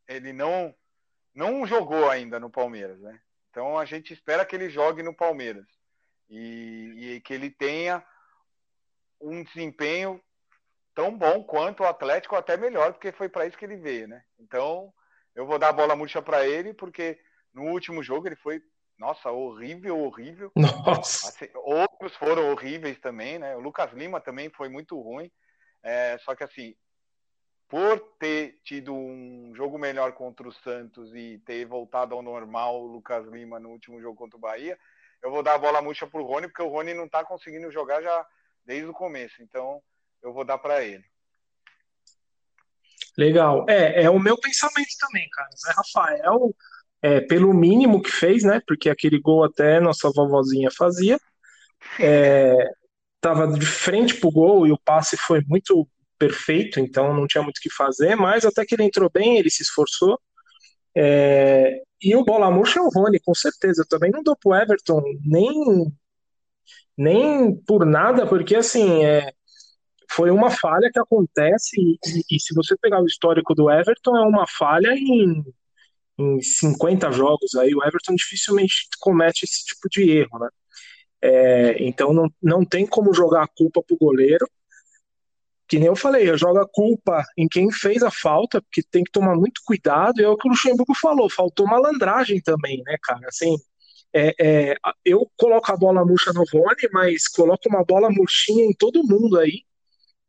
[0.06, 0.74] ele não
[1.34, 3.18] não jogou ainda no Palmeiras, né?
[3.50, 5.66] Então a gente espera que ele jogue no Palmeiras
[6.28, 8.04] e, e que ele tenha
[9.20, 10.20] um desempenho
[10.94, 14.06] tão bom quanto o Atlético, ou até melhor, porque foi para isso que ele veio,
[14.08, 14.22] né?
[14.38, 14.92] Então
[15.34, 17.18] eu vou dar a bola murcha para ele, porque
[17.52, 18.62] no último jogo ele foi,
[18.96, 20.52] nossa, horrível, horrível.
[20.56, 21.28] Nossa.
[21.28, 23.56] Assim, outros foram horríveis também, né?
[23.56, 25.30] O Lucas Lima também foi muito ruim.
[25.82, 26.74] É, só que assim,
[27.68, 32.86] por ter tido um jogo melhor contra o Santos e ter voltado ao normal o
[32.86, 34.78] Lucas Lima no último jogo contra o Bahia,
[35.22, 38.00] eu vou dar a bola murcha pro Rony, porque o Rony não tá conseguindo jogar
[38.02, 38.26] já
[38.64, 39.42] desde o começo.
[39.42, 39.80] Então,
[40.22, 41.04] eu vou dar para ele.
[43.16, 43.64] Legal.
[43.68, 45.48] É, é o meu pensamento também, cara.
[45.56, 46.54] Zé Rafael,
[47.00, 48.60] é, pelo mínimo que fez, né?
[48.66, 51.18] Porque aquele gol até nossa vovozinha fazia.
[52.00, 52.70] É,
[53.20, 55.88] tava de frente pro gol e o passe foi muito
[56.18, 59.50] perfeito, então não tinha muito o que fazer, mas até que ele entrou bem, ele
[59.50, 60.18] se esforçou.
[60.96, 63.82] É, e o bola murcha é o Rony, com certeza.
[63.82, 65.92] Eu também não dou pro Everton nem,
[66.96, 69.32] nem por nada, porque assim, é,
[70.10, 71.98] foi uma falha que acontece, e,
[72.36, 75.44] e- se você pegar o histórico do Everton, é uma falha em,
[76.18, 77.54] em 50 jogos.
[77.56, 80.48] Aí o Everton dificilmente comete esse tipo de erro, né?
[81.22, 84.46] É, então não, não tem como jogar a culpa pro goleiro.
[85.66, 89.02] Que nem eu falei, eu jogo a culpa em quem fez a falta, porque tem
[89.02, 92.96] que tomar muito cuidado, e é o que o Luxemburgo falou, faltou malandragem também, né,
[93.02, 93.26] cara?
[93.28, 93.56] Assim,
[94.14, 98.72] é, é, eu coloco a bola murcha no Rony, mas coloco uma bola murchinha em
[98.72, 99.62] todo mundo aí,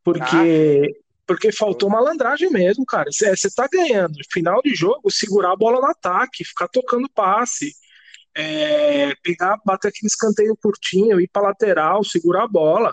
[0.04, 3.10] porque, porque faltou malandragem mesmo, cara.
[3.12, 7.74] Você tá ganhando, final de jogo, segurar a bola no ataque, ficar tocando passe,
[8.36, 12.92] é, pegar, bater aquele escanteio curtinho, ir pra lateral, segurar a bola.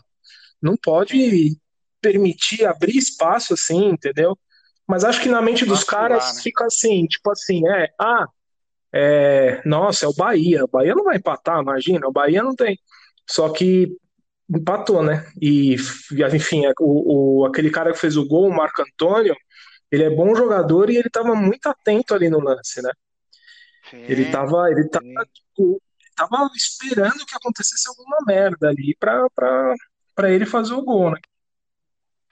[0.60, 1.56] Não pode
[2.02, 4.38] permitir abrir espaço assim, entendeu?
[4.86, 6.42] Mas acho que na mente dos caras né?
[6.42, 8.26] fica assim, tipo assim, é, ah,
[8.92, 10.64] é, nossa, é o Bahia.
[10.64, 12.78] O Bahia não vai empatar, imagina, o Bahia não tem.
[13.28, 13.88] Só que
[14.48, 15.26] empatou, né?
[15.40, 15.76] E,
[16.34, 19.34] enfim, é, o, o, aquele cara que fez o gol, o Marco Antônio,
[19.90, 22.90] ele é bom jogador e ele estava muito atento ali no lance, né?
[23.90, 25.82] Sim, ele estava ele tava, tipo,
[26.16, 31.20] tava esperando que acontecesse alguma merda ali para ele fazer o gol, né?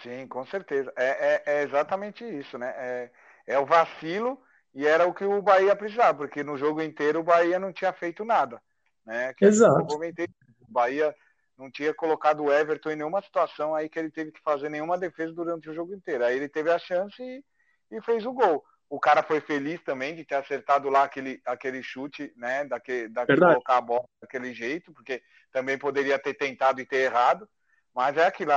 [0.03, 0.93] Sim, com certeza.
[0.97, 2.73] É, é, é exatamente isso, né?
[2.77, 3.11] É,
[3.47, 4.39] é o vacilo
[4.75, 7.93] e era o que o Bahia precisava, porque no jogo inteiro o Bahia não tinha
[7.93, 8.61] feito nada.
[9.05, 9.35] Né?
[9.35, 9.87] Que Exato.
[9.87, 10.27] comentei,
[10.69, 11.15] o Bahia
[11.59, 14.97] não tinha colocado o Everton em nenhuma situação aí que ele teve que fazer nenhuma
[14.97, 16.25] defesa durante o jogo inteiro.
[16.25, 17.45] Aí ele teve a chance e,
[17.91, 18.65] e fez o gol.
[18.89, 22.65] O cara foi feliz também de ter acertado lá aquele, aquele chute, né?
[22.65, 27.49] Daquele, daquele colocar a bola daquele jeito, porque também poderia ter tentado e ter errado.
[27.95, 28.53] Mas é aquilo,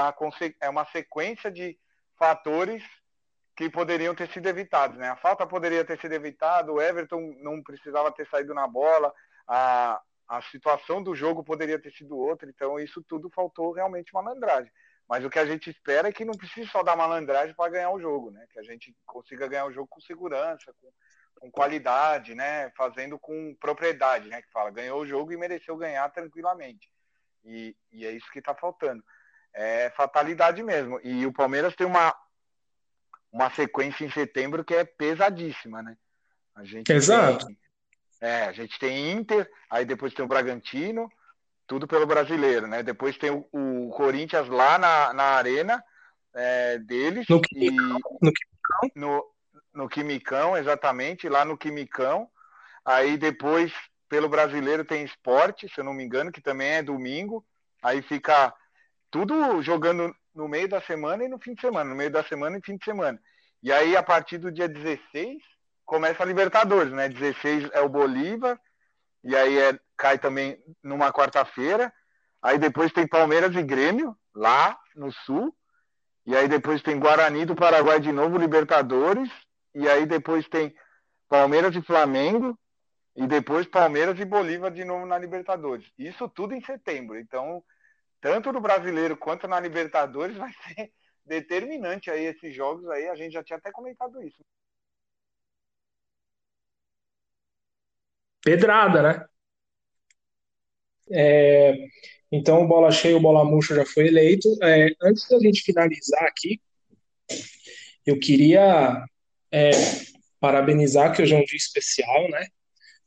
[0.61, 1.78] é uma sequência de
[2.18, 2.84] fatores
[3.55, 5.09] que poderiam ter sido evitados, né?
[5.09, 9.13] A falta poderia ter sido evitada, o Everton não precisava ter saído na bola,
[9.47, 14.71] a, a situação do jogo poderia ter sido outra, então isso tudo faltou realmente malandragem.
[15.07, 17.91] Mas o que a gente espera é que não precise só dar malandragem para ganhar
[17.91, 18.45] o jogo, né?
[18.51, 20.91] Que a gente consiga ganhar o jogo com segurança, com,
[21.39, 22.71] com qualidade, né?
[22.71, 24.41] Fazendo com propriedade, né?
[24.41, 26.89] Que fala, ganhou o jogo e mereceu ganhar tranquilamente.
[27.43, 29.03] E, e é isso que está faltando.
[29.53, 30.99] É fatalidade mesmo.
[31.03, 32.15] E o Palmeiras tem uma,
[33.34, 35.97] uma sequência em setembro que é pesadíssima, né?
[36.55, 37.47] A gente Exato.
[37.47, 37.57] Tem,
[38.21, 41.11] é, a gente tem Inter, aí depois tem o Bragantino,
[41.65, 42.84] tudo pelo brasileiro, né?
[42.84, 45.84] Depois tem o, o Corinthians lá na, na arena
[46.34, 47.25] é, deles.
[47.27, 48.91] No Quimicão, e, no, Quimicão.
[48.95, 49.25] No,
[49.73, 52.29] no Quimicão, exatamente, lá no Quimicão.
[52.86, 53.73] Aí depois,
[54.07, 57.43] pelo brasileiro, tem esporte, se eu não me engano, que também é domingo.
[57.81, 58.53] Aí fica
[59.09, 62.57] tudo jogando no meio da semana e no fim de semana, no meio da semana
[62.57, 63.19] e fim de semana.
[63.61, 65.38] E aí, a partir do dia 16,
[65.86, 67.07] começa a Libertadores, né?
[67.07, 68.59] 16 é o Bolívar,
[69.23, 71.93] e aí é, cai também numa quarta-feira.
[72.41, 75.55] Aí depois tem Palmeiras e Grêmio, lá no Sul.
[76.25, 79.29] E aí depois tem Guarani do Paraguai de novo, Libertadores.
[79.73, 80.75] E aí depois tem
[81.29, 82.57] Palmeiras e Flamengo.
[83.15, 85.86] E depois Palmeiras e Bolívar de novo na Libertadores.
[85.97, 87.17] Isso tudo em setembro.
[87.17, 87.63] Então,
[88.24, 90.93] tanto no brasileiro quanto na Libertadores, vai ser
[91.26, 93.09] determinante aí esses jogos aí.
[93.09, 94.41] A gente já tinha até comentado isso.
[98.41, 99.26] Pedrada, né?
[101.11, 101.74] É,
[102.32, 104.47] então, bola cheia, bola murcha já foi eleito.
[104.63, 106.61] É, antes da gente finalizar aqui,
[108.05, 109.05] eu queria
[109.51, 109.71] é,
[110.39, 112.47] parabenizar que hoje é um dia especial, né?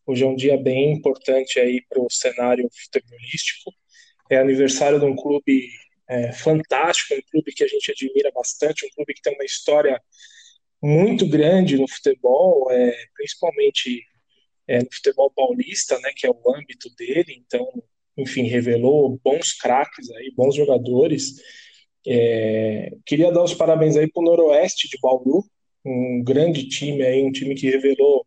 [0.06, 3.72] Hoje é um dia bem importante aí para o cenário futebolístico
[4.30, 5.68] é aniversário de um clube
[6.08, 10.00] é, fantástico, um clube que a gente admira bastante, um clube que tem uma história
[10.82, 14.02] muito grande no futebol, é, principalmente
[14.68, 17.42] é, no futebol paulista, né, que é o âmbito dele.
[17.44, 17.66] Então,
[18.16, 21.34] enfim, revelou bons craques aí, bons jogadores.
[22.06, 25.44] É, queria dar os parabéns aí para o Noroeste de Bauru,
[25.84, 28.26] um grande time aí, um time que revelou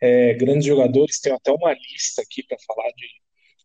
[0.00, 1.20] é, grandes jogadores.
[1.20, 3.06] Tem até uma lista aqui para falar de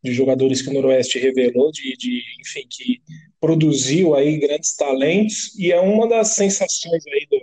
[0.04, 3.02] de jogadores que o Noroeste revelou, de, de, enfim, que
[3.40, 7.40] produziu aí grandes talentos e é uma das sensações aí do,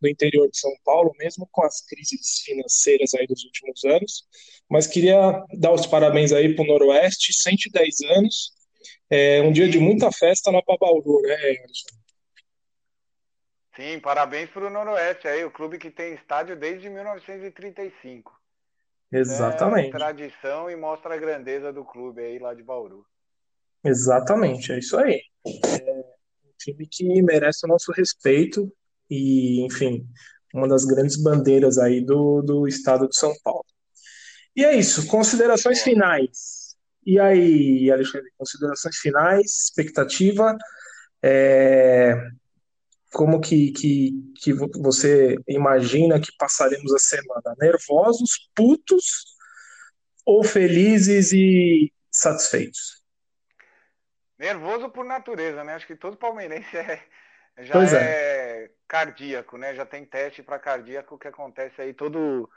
[0.00, 4.24] do interior de São Paulo, mesmo com as crises financeiras aí dos últimos anos.
[4.68, 8.52] Mas queria dar os parabéns aí para o Noroeste, 110 anos,
[9.08, 11.96] é um dia de muita festa na Pabauru, né, Anderson?
[13.76, 18.35] Sim, parabéns para o Noroeste aí, o clube que tem estádio desde 1935.
[19.10, 19.94] Exatamente.
[19.94, 23.04] É tradição e mostra a grandeza do clube aí lá de Bauru.
[23.84, 25.20] Exatamente, é isso aí.
[25.46, 25.92] É
[26.44, 28.72] um time que merece o nosso respeito
[29.08, 30.06] e, enfim,
[30.52, 33.64] uma das grandes bandeiras aí do, do estado de São Paulo.
[34.54, 36.74] E é isso, considerações finais.
[37.04, 40.56] E aí, Alexandre, considerações finais, expectativa.
[41.22, 42.14] É,
[43.12, 47.54] como que, que, que você imagina que passaremos a semana?
[47.58, 49.24] Nervosos, putos
[50.24, 53.04] ou felizes e satisfeitos?
[54.38, 55.74] Nervoso por natureza, né?
[55.74, 57.02] Acho que todo palmeirense é,
[57.58, 58.64] já é.
[58.64, 58.70] é.
[58.86, 59.74] cardíaco, né?
[59.74, 62.50] Já tem teste para cardíaco que acontece aí todo,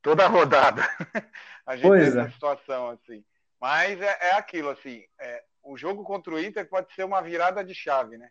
[0.00, 0.82] toda a rodada.
[1.66, 2.30] a gente pois tem é.
[2.30, 3.24] situação assim.
[3.60, 7.64] Mas é, é aquilo, assim, é, o jogo contra o Inter pode ser uma virada
[7.64, 8.30] de chave, né?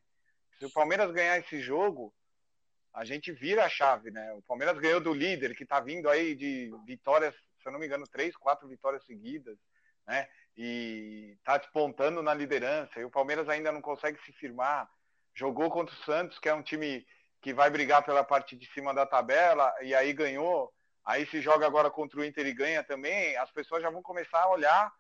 [0.59, 2.13] Se o Palmeiras ganhar esse jogo,
[2.93, 4.33] a gente vira a chave, né?
[4.33, 7.87] O Palmeiras ganhou do líder, que está vindo aí de vitórias, se eu não me
[7.87, 9.57] engano, três, quatro vitórias seguidas,
[10.07, 10.27] né?
[10.55, 12.99] E está despontando na liderança.
[12.99, 14.89] E o Palmeiras ainda não consegue se firmar.
[15.33, 17.05] Jogou contra o Santos, que é um time
[17.41, 20.71] que vai brigar pela parte de cima da tabela, e aí ganhou.
[21.03, 24.39] Aí se joga agora contra o Inter e ganha também, as pessoas já vão começar
[24.39, 24.93] a olhar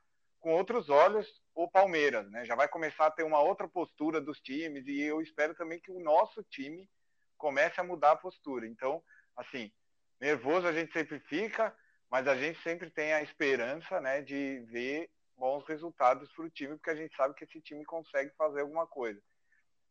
[0.43, 2.43] com outros olhos o Palmeiras, né?
[2.43, 5.89] Já vai começar a ter uma outra postura dos times e eu espero também que
[5.89, 6.89] o nosso time
[7.37, 8.67] comece a mudar a postura.
[8.67, 9.01] Então,
[9.37, 9.71] assim,
[10.19, 11.73] nervoso a gente sempre fica,
[12.11, 16.75] mas a gente sempre tem a esperança, né, de ver bons resultados para o time,
[16.75, 19.21] porque a gente sabe que esse time consegue fazer alguma coisa.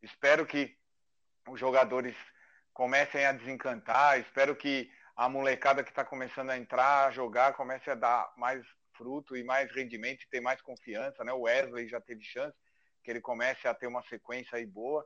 [0.03, 0.76] Espero que
[1.48, 2.14] os jogadores
[2.74, 7.90] comecem a desencantar, espero que a molecada que está começando a entrar, a jogar, comece
[7.90, 8.62] a dar mais
[9.03, 11.32] fruto e mais rendimento e ter mais confiança, né?
[11.32, 12.57] O Wesley já teve chance,
[13.03, 15.05] que ele comece a ter uma sequência aí boa.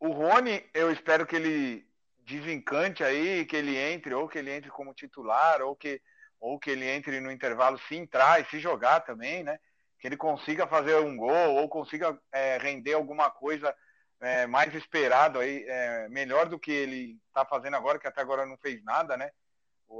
[0.00, 1.86] O Rony, eu espero que ele
[2.18, 6.02] desencante aí, que ele entre, ou que ele entre como titular, ou que,
[6.40, 9.58] ou que ele entre no intervalo se entrar e se jogar também, né?
[10.00, 13.74] Que ele consiga fazer um gol, ou consiga é, render alguma coisa
[14.20, 18.44] é, mais esperado aí, é, melhor do que ele está fazendo agora, que até agora
[18.44, 19.30] não fez nada, né?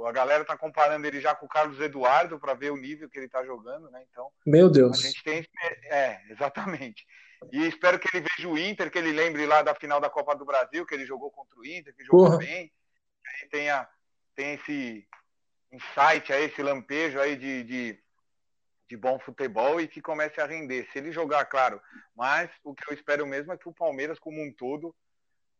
[0.07, 3.19] A galera tá comparando ele já com o Carlos Eduardo para ver o nível que
[3.19, 4.03] ele tá jogando, né?
[4.09, 4.99] Então, meu Deus.
[4.99, 5.45] A gente tem
[5.85, 7.05] é, exatamente.
[7.51, 10.35] E espero que ele veja o Inter, que ele lembre lá da final da Copa
[10.35, 12.37] do Brasil, que ele jogou contra o Inter, que jogou Porra.
[12.37, 12.71] bem.
[13.25, 13.87] Aí tenha
[14.35, 15.07] tem esse
[15.71, 17.99] insight aí, esse lampejo aí de, de,
[18.89, 20.87] de bom futebol e que comece a render.
[20.91, 21.81] Se ele jogar, claro,
[22.15, 24.95] mas o que eu espero mesmo é que o Palmeiras como um todo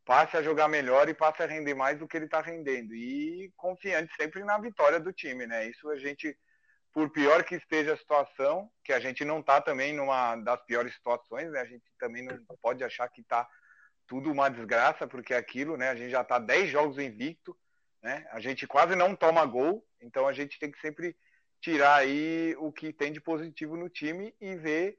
[0.05, 2.93] passe a jogar melhor e passe a render mais do que ele está rendendo.
[2.95, 5.67] E confiante sempre na vitória do time, né?
[5.67, 6.37] Isso a gente,
[6.93, 10.93] por pior que esteja a situação, que a gente não está também numa das piores
[10.93, 11.61] situações, né?
[11.61, 13.47] A gente também não pode achar que está
[14.07, 15.89] tudo uma desgraça, porque é aquilo, né?
[15.89, 17.57] A gente já está 10 jogos invicto,
[18.01, 18.25] né?
[18.31, 21.15] A gente quase não toma gol, então a gente tem que sempre
[21.61, 24.97] tirar aí o que tem de positivo no time e ver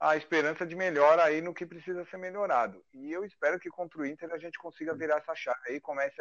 [0.00, 2.84] a esperança de melhora aí no que precisa ser melhorado.
[2.92, 6.20] E eu espero que contra o Inter a gente consiga virar essa chave aí, comece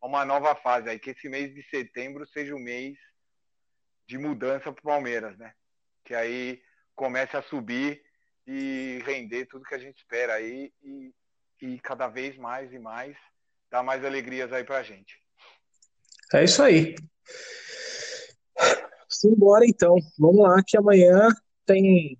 [0.00, 2.96] uma nova fase aí, que esse mês de setembro seja o mês
[4.06, 5.52] de mudança para o Palmeiras, né?
[6.04, 6.62] Que aí
[6.94, 8.02] comece a subir
[8.46, 11.12] e render tudo que a gente espera aí e,
[11.60, 13.16] e cada vez mais e mais
[13.70, 15.20] dar mais alegrias aí para a gente.
[16.32, 16.94] É isso aí.
[19.08, 19.96] Simbora então.
[20.18, 21.28] Vamos lá que amanhã
[21.66, 22.18] tem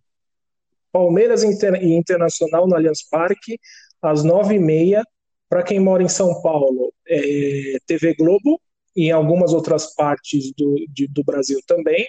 [0.92, 3.58] Palmeiras e Internacional no Allianz Parque,
[4.02, 5.04] às nove e meia.
[5.48, 8.60] Para quem mora em São Paulo, é TV Globo,
[8.94, 12.06] e em algumas outras partes do, de, do Brasil também.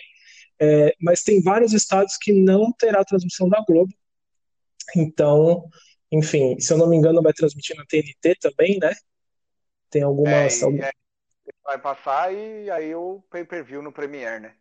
[0.59, 3.93] É, mas tem vários estados que não terá transmissão da Globo.
[4.95, 5.69] Então,
[6.11, 8.93] enfim, se eu não me engano, vai transmitir na TNT também, né?
[9.89, 10.61] Tem algumas.
[10.61, 10.91] É, é,
[11.63, 14.53] vai passar e aí o pay-per-view no Premiere, né?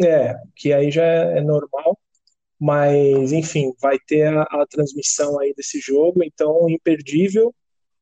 [0.00, 1.96] É, que aí já é normal.
[2.60, 7.54] Mas, enfim, vai ter a, a transmissão aí desse jogo, então imperdível.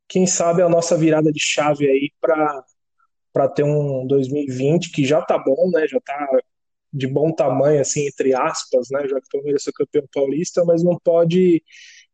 [0.09, 5.39] Quem sabe a nossa virada de chave aí para ter um 2020 que já tá
[5.39, 5.87] bom, né?
[5.89, 6.29] Já tá
[6.93, 9.09] de bom tamanho, assim, entre aspas, né?
[9.09, 11.63] Já que o Palmeiras foi campeão paulista, mas não pode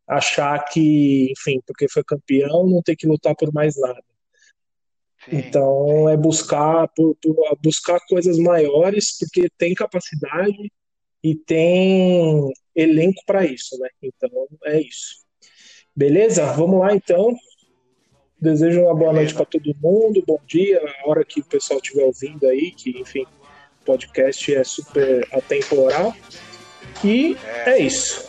[0.07, 4.03] achar que, enfim, porque foi campeão, não tem que lutar por mais nada.
[5.24, 6.12] Sim, então sim.
[6.12, 10.72] é buscar por, por, buscar coisas maiores, porque tem capacidade,
[11.23, 13.89] e tem elenco para isso, né?
[14.03, 14.31] Então
[14.64, 15.25] é isso.
[15.95, 16.47] Beleza?
[16.53, 17.35] Vamos lá então.
[18.41, 22.05] Desejo uma boa noite para todo mundo, bom dia, a hora que o pessoal estiver
[22.05, 23.27] ouvindo aí, que enfim,
[23.83, 26.14] o podcast é super atemporal.
[27.03, 28.29] E é, é isso.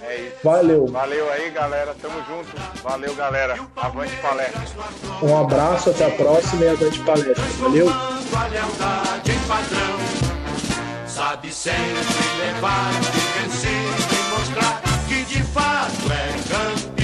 [0.00, 0.36] É isso.
[0.44, 0.86] Valeu.
[0.86, 1.92] Valeu aí, galera.
[2.00, 2.48] Tamo junto.
[2.82, 3.58] Valeu, galera.
[3.74, 4.62] Avante palestra.
[5.20, 7.44] Um abraço, até a próxima e avante palestra.
[7.58, 7.86] Valeu
[11.16, 11.74] sabe sempre
[12.38, 12.92] levar
[13.40, 16.95] vencer e mostrar que de fato é campeão.